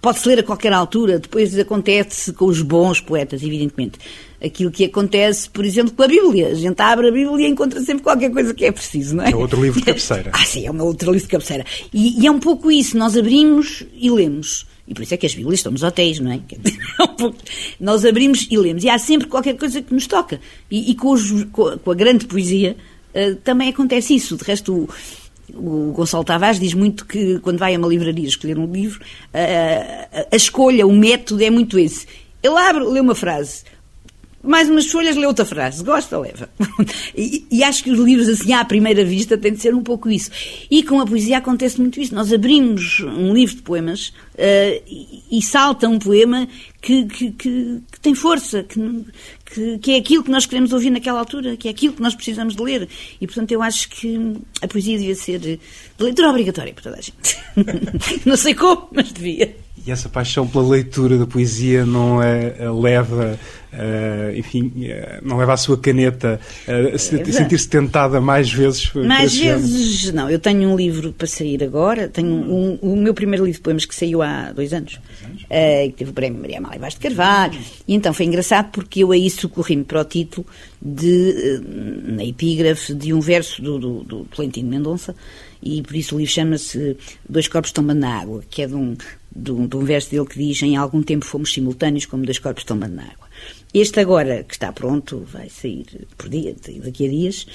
Pode-se 0.02 0.28
ler 0.28 0.40
a 0.40 0.44
qualquer 0.44 0.74
altura, 0.74 1.18
depois 1.18 1.58
acontece 1.58 2.34
com 2.34 2.46
os 2.46 2.62
bons 2.62 3.00
poetas, 3.00 3.42
evidentemente. 3.42 3.98
Aquilo 4.44 4.72
que 4.72 4.86
acontece, 4.86 5.50
por 5.50 5.64
exemplo, 5.64 5.94
com 5.94 6.04
a 6.04 6.08
Bíblia. 6.08 6.50
A 6.50 6.54
gente 6.54 6.80
abre 6.82 7.08
a 7.08 7.12
Bíblia 7.12 7.48
e 7.48 7.52
encontra 7.52 7.80
sempre 7.82 8.04
qualquer 8.04 8.30
coisa 8.30 8.54
que 8.54 8.66
é 8.66 8.72
preciso, 8.72 9.16
não 9.16 9.24
é? 9.24 9.32
É 9.32 9.36
outro 9.36 9.62
livro 9.62 9.80
de 9.80 9.86
cabeceira. 9.86 10.32
ah, 10.36 10.46
sim, 10.46 10.66
é 10.66 10.72
um 10.72 10.82
outro 10.82 11.12
livro 11.12 11.26
de 11.26 11.32
cabeceira. 11.32 11.66
E, 11.94 12.22
e 12.22 12.28
é 12.28 12.32
um 12.32 12.40
pouco 12.40 12.70
isso, 12.70 12.98
nós 12.98 13.16
abrimos 13.16 13.86
e 13.94 14.10
lemos. 14.10 14.66
E 14.88 14.94
por 14.94 15.02
isso 15.02 15.14
é 15.14 15.18
que 15.18 15.26
as 15.26 15.34
Bíblias 15.34 15.60
estão 15.60 15.72
nos 15.72 15.82
hotéis, 15.82 16.20
não 16.20 16.32
é? 16.32 16.42
Nós 17.80 18.04
abrimos 18.04 18.48
e 18.52 18.58
lemos. 18.58 18.84
E 18.84 18.90
há 18.90 19.00
sempre 19.00 19.28
qualquer 19.28 19.56
coisa 19.56 19.82
que 19.82 19.94
nos 19.94 20.08
toca. 20.08 20.42
E, 20.70 20.92
e 20.92 20.96
com, 20.96 21.12
os, 21.12 21.46
com, 21.46 21.90
a 21.90 21.96
grande 21.96 22.26
poesia 22.26 22.76
uh, 23.16 23.36
também 23.38 23.70
acontece 23.70 24.14
isso. 24.14 24.36
De 24.36 24.44
resto, 24.44 24.74
o, 25.54 25.90
o 25.90 25.94
Gonçalo 25.94 26.26
Tavares 26.26 26.60
diz 26.60 26.74
muito 26.74 27.06
que 27.06 27.40
quando 27.40 27.60
vai 27.60 27.76
a 27.76 27.78
uma 27.78 27.88
livraria 27.88 28.28
escolher 28.28 28.58
um 28.58 28.70
livro, 28.70 29.00
uh, 29.00 30.26
a 30.30 30.36
escolha, 30.36 30.86
o 30.86 30.92
método 30.92 31.42
é 31.42 31.50
muito 31.50 31.80
esse. 31.80 32.06
Ele 32.42 32.58
abre, 32.58 32.84
lê 32.84 33.00
uma 33.00 33.16
frase, 33.16 33.64
mais 34.44 34.70
umas 34.70 34.88
folhas, 34.88 35.16
lê 35.16 35.26
outra 35.26 35.46
frase. 35.46 35.84
Gosta, 35.84 36.20
leva. 36.20 36.50
e, 37.16 37.46
e, 37.50 37.64
acho 37.64 37.82
que 37.84 37.90
os 37.90 37.98
livros, 37.98 38.28
assim, 38.28 38.52
à 38.52 38.66
primeira 38.66 39.06
vista, 39.06 39.38
têm 39.38 39.54
de 39.54 39.62
ser 39.62 39.74
um 39.74 39.82
pouco 39.82 40.10
isso. 40.10 40.30
E 40.70 40.84
com 40.84 41.00
a 41.00 41.06
poesia 41.06 41.38
acontece 41.38 41.80
muito 41.80 42.00
isso. 42.02 42.14
Nós 42.14 42.32
abrimos 42.34 43.00
um 43.00 43.34
livro 43.34 43.56
de 43.56 43.62
poemas 43.62 44.10
uh, 44.10 44.84
e, 44.86 45.24
e, 45.32 45.42
salta 45.42 45.88
um 45.88 45.98
poema 45.98 46.48
que, 46.82 47.06
que, 47.06 47.32
que, 47.32 47.82
que 47.90 48.00
tem 48.02 48.14
força, 48.14 48.64
que, 48.64 49.78
que, 49.78 49.92
é 49.94 49.98
aquilo 49.98 50.24
que 50.24 50.32
nós 50.32 50.46
queremos 50.46 50.74
ouvir 50.74 50.90
naquela 50.90 51.20
altura, 51.20 51.56
que 51.56 51.70
é 51.70 51.72
aquilo 51.72 51.94
que 51.94 52.02
nós 52.02 52.14
precisamos 52.14 52.54
de 52.54 52.62
ler. 52.62 52.90
E, 53.22 53.26
portanto, 53.26 53.52
eu 53.54 53.62
acho 53.62 53.88
que 53.90 54.36
a 54.62 54.68
poesia 54.68 54.98
devia 54.98 55.16
ser 55.16 55.40
de 55.40 55.58
leitura 55.98 56.30
obrigatória 56.30 56.74
para 56.74 56.84
toda 56.84 56.98
a 56.98 57.02
gente. 57.02 57.40
Não 58.28 58.36
sei 58.36 58.54
como, 58.54 58.90
mas 58.92 59.14
devia. 59.14 59.56
E 59.86 59.92
essa 59.92 60.08
paixão 60.08 60.48
pela 60.48 60.68
leitura 60.68 61.18
da 61.18 61.28
poesia 61.28 61.86
não 61.86 62.22
é, 62.22 62.56
leva 62.72 63.38
uh, 63.74 64.38
enfim, 64.38 64.72
uh, 64.86 65.28
não 65.28 65.38
leva 65.38 65.54
a 65.54 65.58
sua 65.58 65.78
caneta 65.78 66.40
a 66.68 66.98
sentir-se 66.98 67.68
tentada 67.68 68.22
mais 68.22 68.52
vezes? 68.52 68.92
Mais 68.94 69.36
vezes, 69.36 70.14
não. 70.14 70.30
Eu 70.30 70.40
tenho 70.40 70.70
um 70.70 70.76
livro 70.76 71.12
para 71.14 71.28
sair 71.28 71.64
agora, 71.64 72.08
tenho 72.08 72.30
um, 72.30 72.78
o 72.82 72.96
meu 72.96 73.14
primeiro 73.14 73.46
livro 73.46 73.58
de 73.58 73.64
poemas 73.64 73.86
que 73.86 73.96
saiu 73.96 74.22
há 74.22 74.52
dois 74.52 74.74
anos, 74.74 74.96
uh, 74.96 75.90
que 75.90 75.94
teve 75.98 76.12
o 76.12 76.14
prémio 76.14 76.40
Maria 76.40 76.60
Amália 76.60 76.80
Vaz 76.80 76.94
de 76.94 77.00
Carvalho, 77.00 77.60
e 77.88 77.94
então 77.94 78.14
foi 78.14 78.26
engraçado 78.26 78.72
porque 78.72 79.04
eu 79.04 79.12
aí 79.12 79.30
socorri-me 79.30 79.84
para 79.84 80.02
o 80.02 80.06
título 80.06 80.46
de, 80.82 81.62
na 82.06 82.24
epígrafe 82.24 82.94
de 82.94 83.14
um 83.14 83.20
verso 83.20 83.62
do, 83.62 83.80
do, 83.80 84.04
do 84.04 84.26
Tolentino 84.26 84.70
Mendonça, 84.70 85.16
e 85.62 85.82
por 85.82 85.96
isso 85.96 86.16
o 86.16 86.20
livro 86.20 86.34
chama-se 86.34 86.98
Dois 87.28 87.48
Corpos 87.48 87.72
Tombando 87.72 88.02
na 88.02 88.20
Água, 88.20 88.44
que 88.50 88.62
é 88.62 88.68
de 88.68 88.76
um, 88.76 88.96
de 89.34 89.52
um, 89.52 89.66
de 89.66 89.76
um 89.76 89.86
verso 89.86 90.12
dele 90.12 90.26
que 90.26 90.38
diz: 90.38 90.62
Em 90.62 90.76
algum 90.76 91.02
tempo 91.02 91.26
fomos 91.26 91.54
simultâneos 91.54 92.06
como 92.06 92.26
dois 92.26 92.40
corpos 92.40 92.64
tombando 92.64 92.96
na 92.96 93.04
água. 93.04 93.23
Este 93.74 94.00
agora, 94.00 94.44
que 94.44 94.54
está 94.54 94.72
pronto, 94.72 95.26
vai 95.32 95.50
sair 95.50 96.08
por 96.16 96.30
dia, 96.30 96.56
daqui 96.84 97.08
a 97.08 97.10
dias, 97.10 97.48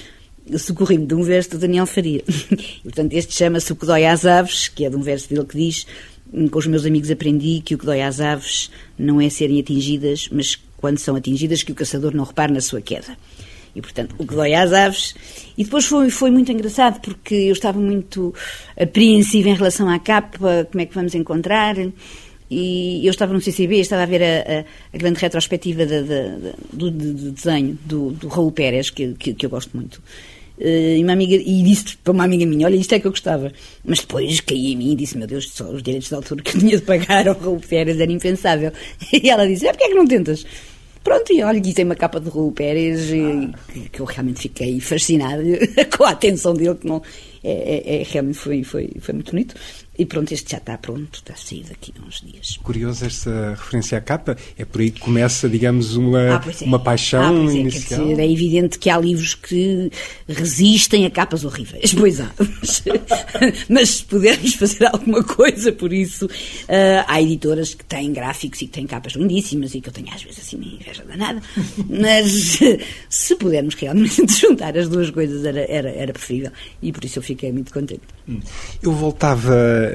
socorri-me 0.57 1.07
de 1.07 1.15
um 1.15 1.23
verso 1.23 1.51
do 1.51 1.59
Daniel 1.59 1.87
Faria. 1.87 2.25
e, 2.27 2.81
portanto, 2.83 3.13
este 3.13 3.35
chama-se 3.35 3.73
O 3.73 3.77
que 3.77 3.87
dói 3.87 4.05
às 4.05 4.27
aves, 4.27 4.67
que 4.67 4.85
é 4.85 4.91
de 4.91 4.97
um 4.97 5.01
verso 5.01 5.29
dele 5.29 5.45
que 5.45 5.57
diz: 5.57 5.87
Com 6.51 6.59
os 6.59 6.67
meus 6.67 6.85
amigos 6.85 7.11
aprendi 7.11 7.61
que 7.65 7.75
o 7.75 7.79
que 7.79 7.87
dói 7.87 8.03
às 8.03 8.21
aves 8.21 8.69
não 8.99 9.21
é 9.21 9.29
serem 9.29 9.61
atingidas, 9.61 10.29
mas 10.33 10.59
quando 10.77 10.99
são 10.99 11.15
atingidas, 11.15 11.63
que 11.63 11.71
o 11.71 11.75
caçador 11.75 12.15
não 12.15 12.25
repare 12.25 12.53
na 12.53 12.61
sua 12.61 12.81
queda. 12.81 13.17
E, 13.77 13.81
portanto, 13.81 14.17
o 14.19 14.27
que 14.27 14.35
dói 14.35 14.55
às 14.55 14.73
aves. 14.73 15.15
E 15.57 15.63
depois 15.63 15.85
foi, 15.85 16.11
foi 16.11 16.33
muito 16.33 16.51
engraçado, 16.51 17.01
porque 17.01 17.35
eu 17.35 17.53
estava 17.53 17.79
muito 17.79 18.35
apreensiva 18.77 19.51
em 19.51 19.55
relação 19.55 19.89
à 19.89 20.01
capa, 20.01 20.67
como 20.71 20.83
é 20.83 20.87
que 20.87 20.95
vamos 20.95 21.15
encontrar. 21.15 21.77
E 22.51 23.07
eu 23.07 23.11
estava 23.11 23.33
no 23.33 23.41
CCB, 23.41 23.81
estava 23.81 24.03
a 24.03 24.07
ver 24.07 24.23
a, 24.23 24.65
a, 24.95 24.99
grande 24.99 25.21
retrospectiva 25.21 25.85
de, 25.85 26.03
de, 26.03 26.91
de, 26.91 26.91
de, 26.91 27.31
desenho 27.31 27.79
do, 27.85 28.11
do 28.13 28.29
Raul 28.29 28.51
Pérez, 28.51 28.89
que, 28.89 29.13
que, 29.15 29.35
que 29.35 29.45
eu 29.45 29.51
gosto 29.51 29.77
muito. 29.77 29.97
Uh, 30.59 30.97
e, 30.97 31.11
amiga, 31.11 31.35
e 31.35 31.63
disse 31.63 31.97
para 31.99 32.13
uma 32.13 32.25
amiga 32.25 32.47
minha: 32.47 32.67
Olha, 32.67 32.75
isto 32.75 32.95
é 32.95 32.99
que 32.99 33.07
eu 33.07 33.11
gostava. 33.11 33.53
Mas 33.85 34.01
depois 34.01 34.41
caí 34.41 34.73
em 34.73 34.77
mim 34.77 34.93
e 34.93 34.97
disse: 34.97 35.17
Meu 35.17 35.27
Deus, 35.27 35.51
só 35.51 35.69
os 35.71 35.83
direitos 35.83 36.09
de 36.09 36.15
autor 36.15 36.41
que 36.43 36.57
eu 36.57 36.61
tinha 36.61 36.77
de 36.77 36.83
pagar 36.83 37.29
ao 37.29 37.39
Raul 37.39 37.61
Pérez 37.61 38.01
era 38.01 38.11
impensável. 38.11 38.73
E 39.13 39.29
ela 39.29 39.47
disse: 39.47 39.67
É, 39.67 39.73
porque 39.73 39.85
é 39.85 39.89
que 39.89 39.95
não 39.95 40.07
tentas? 40.07 40.45
Pronto, 41.05 41.33
e 41.33 41.43
olha, 41.43 41.61
tem 41.63 41.85
uma 41.85 41.95
capa 41.95 42.21
de 42.21 42.29
Raul 42.29 42.53
Pérez 42.53 43.11
ah. 43.13 43.59
que, 43.73 43.89
que 43.89 44.01
eu 44.01 44.05
realmente 44.05 44.41
fiquei 44.41 44.81
fascinada 44.81 45.43
com 45.97 46.05
a 46.05 46.11
atenção 46.11 46.55
dele, 46.55 46.75
que 46.75 46.87
não, 46.87 47.01
é, 47.43 47.51
é, 47.51 48.01
é, 48.01 48.03
realmente 48.05 48.39
foi, 48.39 48.63
foi, 48.65 48.91
foi 49.01 49.15
muito 49.15 49.31
bonito. 49.31 49.55
E 49.99 50.07
pronto, 50.07 50.33
este 50.33 50.53
já 50.53 50.59
está 50.59 50.79
pronto, 50.79 51.17
está 51.17 51.33
a 51.33 51.37
sair 51.37 51.65
daqui 51.69 51.93
a 52.01 52.07
uns 52.07 52.21
dias. 52.21 52.57
Curiosa 52.63 53.07
esta 53.07 53.51
referência 53.51 53.99
à 53.99 54.01
capa, 54.01 54.37
é 54.57 54.65
por 54.65 54.81
aí 54.81 54.93
que 54.93 55.01
começa, 55.01 55.49
digamos, 55.49 55.97
uma, 55.97 56.37
ah, 56.37 56.45
é. 56.61 56.65
uma 56.65 56.79
paixão 56.79 57.49
ah, 57.49 57.51
é, 57.51 57.57
inicial. 57.57 58.07
Dizer, 58.07 58.21
é 58.21 58.31
evidente 58.31 58.79
que 58.79 58.89
há 58.89 58.97
livros 58.97 59.35
que 59.35 59.91
resistem 60.29 61.05
a 61.05 61.11
capas 61.11 61.45
horríveis, 61.45 61.93
pois 61.99 62.21
há. 62.21 62.31
Mas, 63.69 63.89
se 63.89 64.05
pudermos 64.05 64.55
fazer 64.55 64.87
alguma 64.87 65.25
coisa 65.25 65.73
por 65.73 65.93
isso, 65.93 66.27
uh, 66.27 67.05
há 67.09 67.21
editoras 67.21 67.75
que 67.75 67.85
têm 67.85 68.13
gráficos 68.13 68.63
e 68.63 68.67
que 68.67 68.73
têm 68.73 68.87
capas 68.87 69.15
lindíssimas 69.15 69.75
e 69.75 69.81
que 69.81 69.89
eu 69.89 69.93
tenho 69.93 70.15
às 70.15 70.23
vezes 70.23 70.39
assim 70.39 70.57
uma 70.57 70.67
inveja 70.67 71.03
danada, 71.05 71.43
mas 71.89 72.61
se 73.09 73.35
pudermos 73.35 73.75
realmente 73.75 74.27
juntar 74.39 74.79
as 74.79 74.89
duas 74.89 75.11
coisas 75.11 75.45
era, 75.45 75.61
era, 75.69 75.91
era 75.91 76.13
preferível 76.13 76.53
e 76.81 76.93
por 76.93 77.05
isso 77.05 77.19
eu 77.19 77.23
fiquei 77.23 77.51
muito 77.51 77.73
contente. 77.73 78.03
Eu 78.83 78.93
voltava 78.93 79.88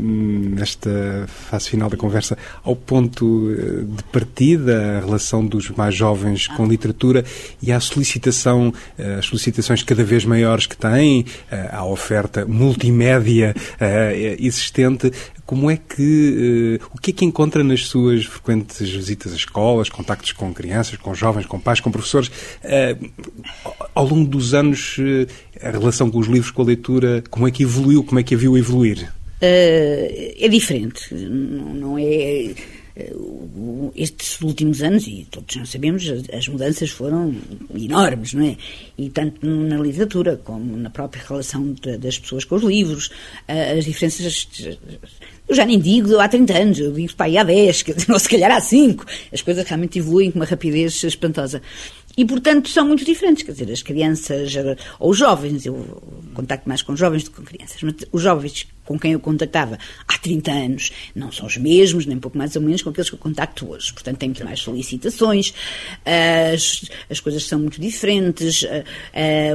nesta 0.00 1.26
fase 1.26 1.70
final 1.70 1.88
da 1.88 1.96
conversa 1.96 2.36
ao 2.62 2.74
ponto 2.74 3.50
eh, 3.50 3.84
de 3.84 4.02
partida, 4.04 4.98
a 4.98 5.00
relação 5.00 5.44
dos 5.44 5.70
mais 5.70 5.94
jovens 5.94 6.46
com 6.48 6.64
a 6.64 6.68
literatura 6.68 7.24
e 7.62 7.72
à 7.72 7.80
solicitação, 7.80 8.72
eh, 8.98 9.16
as 9.18 9.26
solicitações 9.26 9.82
cada 9.82 10.04
vez 10.04 10.24
maiores 10.24 10.66
que 10.66 10.76
têm, 10.76 11.24
à 11.70 11.84
oferta 11.84 12.44
multimédia 12.46 13.54
existente. 14.38 15.10
Como 15.44 15.70
é 15.70 15.76
que, 15.76 16.78
o 16.92 16.98
que 16.98 17.10
é 17.10 17.14
que 17.14 17.24
encontra 17.24 17.64
nas 17.64 17.86
suas 17.86 18.24
frequentes 18.24 18.88
visitas 18.90 19.32
a 19.32 19.36
escolas, 19.36 19.88
contactos 19.88 20.32
com 20.32 20.52
crianças, 20.52 20.96
com 20.96 21.14
jovens, 21.14 21.46
com 21.46 21.58
pais, 21.58 21.80
com 21.80 21.90
professores? 21.90 22.30
Ao 23.94 24.06
longo 24.06 24.28
dos 24.28 24.52
anos, 24.52 24.96
a 25.62 25.70
relação 25.70 26.10
com 26.10 26.18
os 26.18 26.26
livros, 26.26 26.50
com 26.50 26.62
a 26.62 26.66
leitura, 26.66 27.24
como 27.30 27.48
é 27.48 27.50
que 27.50 27.62
evoluiu, 27.62 28.04
como 28.04 28.20
é 28.20 28.22
que 28.22 28.34
a 28.34 28.38
viu 28.38 28.56
evoluir? 28.56 29.10
Uh, 29.40 30.34
é 30.36 30.48
diferente, 30.48 31.14
não, 31.14 31.74
não 31.74 31.98
é 31.98 32.54
eh, 32.98 33.14
estes 33.94 34.40
últimos 34.40 34.82
anos, 34.82 35.06
e 35.06 35.24
todos 35.30 35.54
nós 35.54 35.68
sabemos, 35.70 36.04
as 36.32 36.48
mudanças 36.48 36.90
foram 36.90 37.32
enormes, 37.72 38.34
não 38.34 38.44
é? 38.44 38.56
E 38.98 39.08
tanto 39.08 39.46
na 39.46 39.76
literatura 39.76 40.36
como 40.36 40.76
na 40.76 40.90
própria 40.90 41.22
relação 41.24 41.76
das 42.00 42.18
pessoas 42.18 42.44
com 42.44 42.56
os 42.56 42.64
livros, 42.64 43.10
eh, 43.46 43.78
as 43.78 43.84
diferenças. 43.84 44.48
Eu 45.48 45.54
já 45.54 45.64
nem 45.64 45.78
digo 45.78 46.18
há 46.18 46.28
30 46.28 46.58
anos, 46.58 46.78
eu 46.80 46.92
digo 46.92 47.14
para 47.14 47.26
aí 47.26 47.38
há 47.38 47.44
10, 47.44 47.84
ou 48.10 48.18
se 48.18 48.28
calhar 48.28 48.50
há 48.50 48.60
5. 48.60 49.06
As 49.32 49.42
coisas 49.42 49.64
realmente 49.64 50.00
evoluem 50.00 50.32
com 50.32 50.40
uma 50.40 50.44
rapidez 50.44 51.04
espantosa. 51.04 51.62
E, 52.18 52.24
portanto, 52.24 52.68
são 52.68 52.84
muito 52.84 53.04
diferentes. 53.04 53.44
Quer 53.44 53.52
dizer, 53.52 53.70
as 53.70 53.80
crianças, 53.80 54.52
ou 54.98 55.10
os 55.12 55.18
jovens, 55.18 55.64
eu 55.64 56.02
contacto 56.34 56.68
mais 56.68 56.82
com 56.82 56.96
jovens 56.96 57.22
do 57.22 57.30
que 57.30 57.36
com 57.36 57.44
crianças, 57.44 57.80
mas 57.80 57.94
os 58.10 58.20
jovens 58.20 58.66
com 58.84 58.98
quem 58.98 59.12
eu 59.12 59.20
contactava 59.20 59.78
há 60.08 60.18
30 60.18 60.50
anos 60.50 60.92
não 61.14 61.30
são 61.30 61.46
os 61.46 61.56
mesmos, 61.58 62.06
nem 62.06 62.18
pouco 62.18 62.36
mais 62.36 62.56
ou 62.56 62.62
menos 62.62 62.82
com 62.82 62.90
aqueles 62.90 63.08
que 63.08 63.14
eu 63.14 63.20
contacto 63.20 63.70
hoje. 63.70 63.92
Portanto, 63.92 64.16
tem 64.16 64.30
muito 64.30 64.44
mais 64.44 64.58
solicitações, 64.58 65.54
as, 66.52 66.90
as 67.08 67.20
coisas 67.20 67.44
são 67.44 67.60
muito 67.60 67.80
diferentes, 67.80 68.64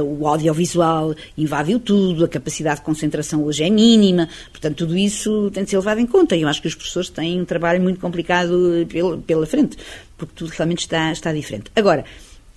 o 0.06 0.26
audiovisual 0.26 1.14
invadiu 1.36 1.78
tudo, 1.80 2.24
a 2.24 2.28
capacidade 2.28 2.76
de 2.76 2.86
concentração 2.86 3.44
hoje 3.44 3.64
é 3.64 3.68
mínima, 3.68 4.28
portanto, 4.52 4.76
tudo 4.76 4.96
isso 4.96 5.50
tem 5.50 5.64
de 5.64 5.70
ser 5.70 5.76
levado 5.76 5.98
em 5.98 6.06
conta. 6.06 6.34
E 6.34 6.42
eu 6.42 6.48
acho 6.48 6.62
que 6.62 6.68
os 6.68 6.74
professores 6.74 7.10
têm 7.10 7.42
um 7.42 7.44
trabalho 7.44 7.82
muito 7.82 8.00
complicado 8.00 8.86
pela, 8.88 9.18
pela 9.18 9.46
frente, 9.46 9.76
porque 10.16 10.32
tudo 10.36 10.48
realmente 10.50 10.78
está, 10.78 11.12
está 11.12 11.32
diferente. 11.32 11.70
Agora, 11.74 12.04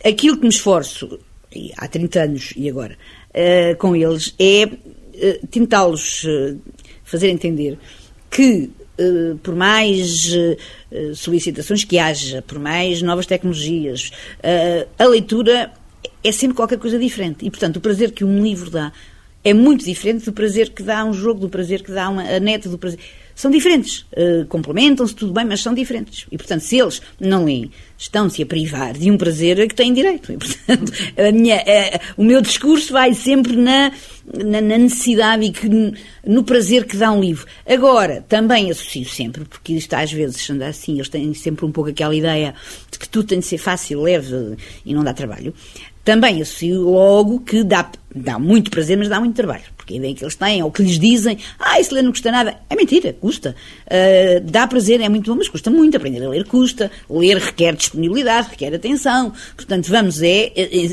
aquilo 0.04 0.38
que 0.38 0.44
me 0.44 0.50
esforço, 0.50 1.20
há 1.78 1.88
30 1.88 2.22
anos 2.22 2.54
e 2.56 2.70
agora, 2.70 2.98
uh, 3.30 3.76
com 3.78 3.96
eles, 3.96 4.34
é 4.40 4.66
uh, 4.66 5.48
tentá-los 5.48 6.24
uh, 6.24 6.60
fazer 7.04 7.30
entender 7.30 7.78
que, 8.30 8.70
por 9.44 9.56
mais 9.56 10.32
solicitações 11.16 11.84
que 11.84 12.00
haja, 12.00 12.42
por 12.42 12.60
mais 12.60 13.02
novas 13.02 13.26
tecnologias, 13.28 14.12
a 14.98 15.06
leitura 15.06 15.72
é 16.24 16.32
sempre 16.32 16.58
qualquer 16.58 16.78
coisa 16.78 17.00
diferente. 17.00 17.46
E, 17.46 17.50
portanto, 17.50 17.78
o 17.78 17.82
prazer 17.82 18.12
que 18.12 18.26
um 18.26 18.44
livro 18.44 18.72
dá 18.72 18.92
é 19.44 19.54
muito 19.54 19.86
diferente 19.86 20.26
do 20.26 20.34
prazer 20.34 20.72
que 20.72 20.84
dá 20.84 21.06
um 21.06 21.14
jogo, 21.14 21.40
do 21.40 21.50
prazer 21.50 21.84
que 21.84 21.92
dá 21.92 22.10
uma, 22.10 22.24
a 22.24 22.40
net, 22.40 22.68
do 22.68 22.78
prazer 22.78 23.00
são 23.38 23.52
diferentes. 23.52 24.00
Uh, 24.12 24.48
Complementam-se, 24.48 25.14
tudo 25.14 25.32
bem, 25.32 25.46
mas 25.46 25.62
são 25.62 25.72
diferentes. 25.72 26.26
E, 26.32 26.38
portanto, 26.38 26.62
se 26.62 26.80
eles 26.80 27.00
não 27.20 27.46
leem, 27.46 27.72
estão-se 27.96 28.42
a 28.42 28.46
privar 28.48 28.94
de 28.94 29.12
um 29.12 29.18
prazer 29.18 29.62
a 29.62 29.68
que 29.68 29.76
têm 29.76 29.94
direito. 29.94 30.32
E, 30.32 30.38
portanto, 30.38 30.92
a 31.16 31.32
minha, 31.32 31.64
o 32.18 32.24
meu 32.24 32.42
discurso 32.42 32.92
vai 32.92 33.14
sempre 33.14 33.56
na, 33.56 33.92
na, 34.34 34.60
na, 34.60 34.78
necessidade 34.80 35.46
e 35.46 35.52
que, 35.52 35.70
no 36.26 36.44
prazer 36.44 36.86
que 36.86 36.98
dá 36.98 37.12
um 37.12 37.22
livro. 37.22 37.46
Agora, 37.64 38.26
também 38.28 38.72
associo 38.72 39.06
sempre, 39.06 39.46
porque 39.46 39.74
isto 39.74 39.94
às 39.94 40.12
vezes 40.12 40.50
anda 40.50 40.68
assim, 40.68 40.96
eles 40.96 41.08
têm 41.08 41.32
sempre 41.36 41.64
um 41.64 41.72
pouco 41.72 41.92
aquela 41.92 42.16
ideia 42.16 42.56
de 42.92 42.98
que 42.98 43.08
tudo 43.08 43.28
tem 43.28 43.40
de 43.40 43.46
ser 43.46 43.60
fácil, 43.60 44.02
leve 44.02 44.58
e 44.84 44.96
não 44.96 45.04
dá 45.04 45.14
trabalho. 45.14 45.54
Também 46.04 46.42
associo 46.42 46.82
logo 46.90 47.42
que 47.42 47.64
dá, 47.64 47.92
dá 48.16 48.40
muito 48.40 48.72
prazer, 48.72 48.98
mas 48.98 49.10
dá 49.10 49.20
muito 49.20 49.36
trabalho 49.36 49.77
porque 49.88 49.94
a 49.94 49.98
ideia 49.98 50.14
que 50.14 50.24
eles 50.24 50.36
têm, 50.36 50.62
ou 50.62 50.70
que 50.70 50.84
lhes 50.84 51.00
dizem, 51.00 51.38
ah, 51.58 51.80
isso 51.80 51.96
ler 51.96 52.02
não 52.02 52.12
custa 52.12 52.30
nada. 52.30 52.58
É 52.70 52.76
mentira, 52.76 53.14
custa. 53.14 53.56
Uh, 53.86 54.42
dá 54.42 54.68
prazer, 54.68 55.00
é 55.00 55.08
muito 55.08 55.32
bom, 55.32 55.38
mas 55.38 55.48
custa 55.48 55.72
muito. 55.72 55.96
Aprender 55.96 56.24
a 56.26 56.30
ler 56.30 56.46
custa. 56.46 56.92
Ler 57.10 57.38
requer 57.38 57.74
disponibilidade, 57.74 58.50
requer 58.50 58.76
atenção. 58.76 59.32
Portanto, 59.56 59.88
vamos 59.88 60.22
é, 60.22 60.52
é, 60.56 60.86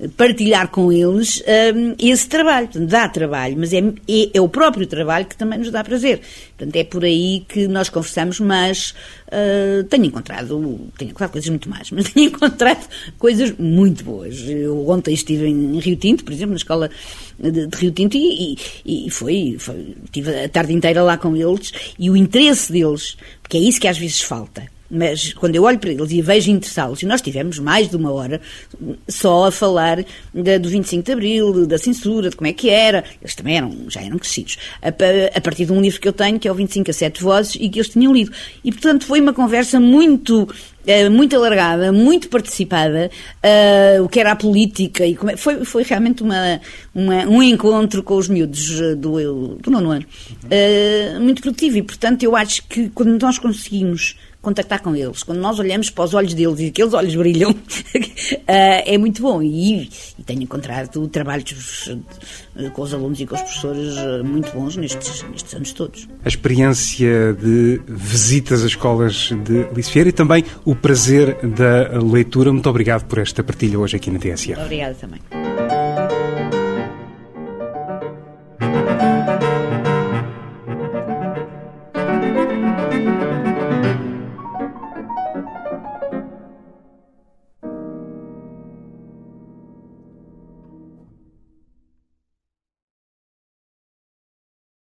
é 0.00 0.08
partilhar 0.16 0.68
com 0.68 0.90
eles 0.90 1.42
um, 1.74 1.94
esse 1.98 2.28
trabalho. 2.28 2.66
Portanto, 2.66 2.88
dá 2.88 3.08
trabalho, 3.08 3.56
mas 3.56 3.72
é, 3.72 3.78
é, 3.78 4.30
é, 4.34 4.40
o 4.40 4.48
próprio 4.48 4.86
trabalho 4.86 5.26
que 5.26 5.36
também 5.36 5.60
nos 5.60 5.70
dá 5.70 5.84
prazer. 5.84 6.20
Portanto, 6.60 6.76
é 6.76 6.84
por 6.84 7.04
aí 7.04 7.42
que 7.48 7.66
nós 7.66 7.88
conversamos, 7.88 8.38
mas 8.38 8.94
uh, 9.28 9.82
tenho 9.84 10.04
encontrado, 10.04 10.78
tenho 10.98 11.10
encontrado 11.10 11.30
coisas 11.30 11.48
muito 11.48 11.70
más, 11.70 11.88
mas 11.90 12.12
tenho 12.12 12.28
encontrado 12.28 12.86
coisas 13.18 13.54
muito 13.58 14.04
boas. 14.04 14.38
Eu 14.46 14.86
ontem 14.90 15.14
estive 15.14 15.46
em 15.46 15.78
Rio 15.78 15.96
Tinto, 15.96 16.22
por 16.22 16.34
exemplo, 16.34 16.50
na 16.50 16.58
escola 16.58 16.90
de, 17.38 17.66
de 17.66 17.76
Rio 17.78 17.90
Tinto 17.92 18.14
e, 18.18 18.58
e, 18.84 19.06
e 19.06 19.10
foi, 19.10 19.56
foi, 19.58 19.96
tive 20.12 20.44
a 20.44 20.48
tarde 20.50 20.74
inteira 20.74 21.02
lá 21.02 21.16
com 21.16 21.34
eles 21.34 21.72
e 21.98 22.10
o 22.10 22.16
interesse 22.16 22.70
deles, 22.70 23.16
porque 23.40 23.56
é 23.56 23.60
isso 23.60 23.80
que 23.80 23.88
às 23.88 23.96
vezes 23.96 24.20
falta, 24.20 24.68
mas 24.90 25.32
quando 25.34 25.56
eu 25.56 25.62
olho 25.62 25.78
para 25.78 25.90
eles 25.90 26.10
e 26.10 26.20
vejo 26.20 26.50
interessá-los, 26.50 27.02
e 27.02 27.06
nós 27.06 27.20
tivemos 27.20 27.58
mais 27.58 27.88
de 27.88 27.96
uma 27.96 28.12
hora 28.12 28.40
só 29.08 29.46
a 29.46 29.52
falar 29.52 29.98
do 30.34 30.68
25 30.68 31.04
de 31.04 31.12
Abril, 31.12 31.66
da 31.66 31.78
censura, 31.78 32.30
de 32.30 32.36
como 32.36 32.48
é 32.48 32.52
que 32.52 32.68
era, 32.68 33.04
eles 33.20 33.34
também 33.34 33.56
eram, 33.56 33.86
já 33.88 34.02
eram 34.02 34.18
crescidos, 34.18 34.58
a, 34.82 34.88
a 34.88 35.40
partir 35.40 35.66
de 35.66 35.72
um 35.72 35.80
livro 35.80 36.00
que 36.00 36.08
eu 36.08 36.12
tenho, 36.12 36.38
que 36.38 36.48
é 36.48 36.52
o 36.52 36.54
25 36.54 36.90
a 36.90 36.94
7 36.94 37.22
Vozes, 37.22 37.54
e 37.56 37.68
que 37.68 37.78
eles 37.78 37.88
tinham 37.88 38.12
lido. 38.12 38.32
E, 38.64 38.72
portanto, 38.72 39.06
foi 39.06 39.20
uma 39.20 39.32
conversa 39.32 39.78
muito 39.78 40.48
eh, 40.86 41.10
muito 41.10 41.36
alargada, 41.36 41.92
muito 41.92 42.28
participada, 42.30 43.10
uh, 43.44 44.02
o 44.02 44.08
que 44.08 44.18
era 44.18 44.32
a 44.32 44.36
política, 44.36 45.06
e 45.06 45.16
é, 45.28 45.36
foi, 45.36 45.62
foi 45.62 45.82
realmente 45.82 46.22
uma, 46.22 46.58
uma, 46.94 47.26
um 47.26 47.42
encontro 47.42 48.02
com 48.02 48.16
os 48.16 48.28
miúdos 48.28 48.80
eh, 48.80 48.94
do, 48.94 49.56
do 49.56 49.70
nono 49.70 49.90
ano, 49.90 50.06
uh, 50.44 51.20
muito 51.20 51.42
produtivo, 51.42 51.76
e 51.76 51.82
portanto 51.82 52.22
eu 52.22 52.34
acho 52.34 52.66
que 52.66 52.88
quando 52.88 53.20
nós 53.20 53.38
conseguimos 53.38 54.16
contactar 54.40 54.82
com 54.82 54.94
eles. 54.96 55.22
Quando 55.22 55.38
nós 55.38 55.58
olhamos 55.58 55.90
para 55.90 56.04
os 56.04 56.14
olhos 56.14 56.34
deles 56.34 56.60
e 56.60 56.66
aqueles 56.66 56.94
olhos 56.94 57.14
brilham, 57.14 57.54
é 58.46 58.96
muito 58.98 59.22
bom. 59.22 59.42
E, 59.42 59.82
e, 60.18 60.22
tenho 60.24 60.42
encontrado 60.42 61.06
trabalhos 61.08 61.90
com 62.72 62.82
os 62.82 62.94
alunos 62.94 63.20
e 63.20 63.26
com 63.26 63.34
os 63.34 63.40
professores 63.42 63.96
muito 64.24 64.50
bons 64.52 64.76
nestes, 64.76 65.22
nestes 65.30 65.54
anos 65.54 65.72
todos. 65.72 66.08
A 66.24 66.28
experiência 66.28 67.34
de 67.34 67.80
visitas 67.86 68.60
às 68.60 68.68
escolas 68.68 69.30
de 69.44 69.66
Lisfeira 69.74 70.08
e 70.08 70.12
também 70.12 70.44
o 70.64 70.74
prazer 70.74 71.36
da 71.46 71.98
leitura. 71.98 72.52
Muito 72.52 72.68
obrigado 72.68 73.04
por 73.06 73.18
esta 73.18 73.42
partilha 73.42 73.78
hoje 73.78 73.96
aqui 73.96 74.10
na 74.10 74.18
TSF. 74.18 74.60
Obrigada 74.60 74.94
também. 74.94 75.49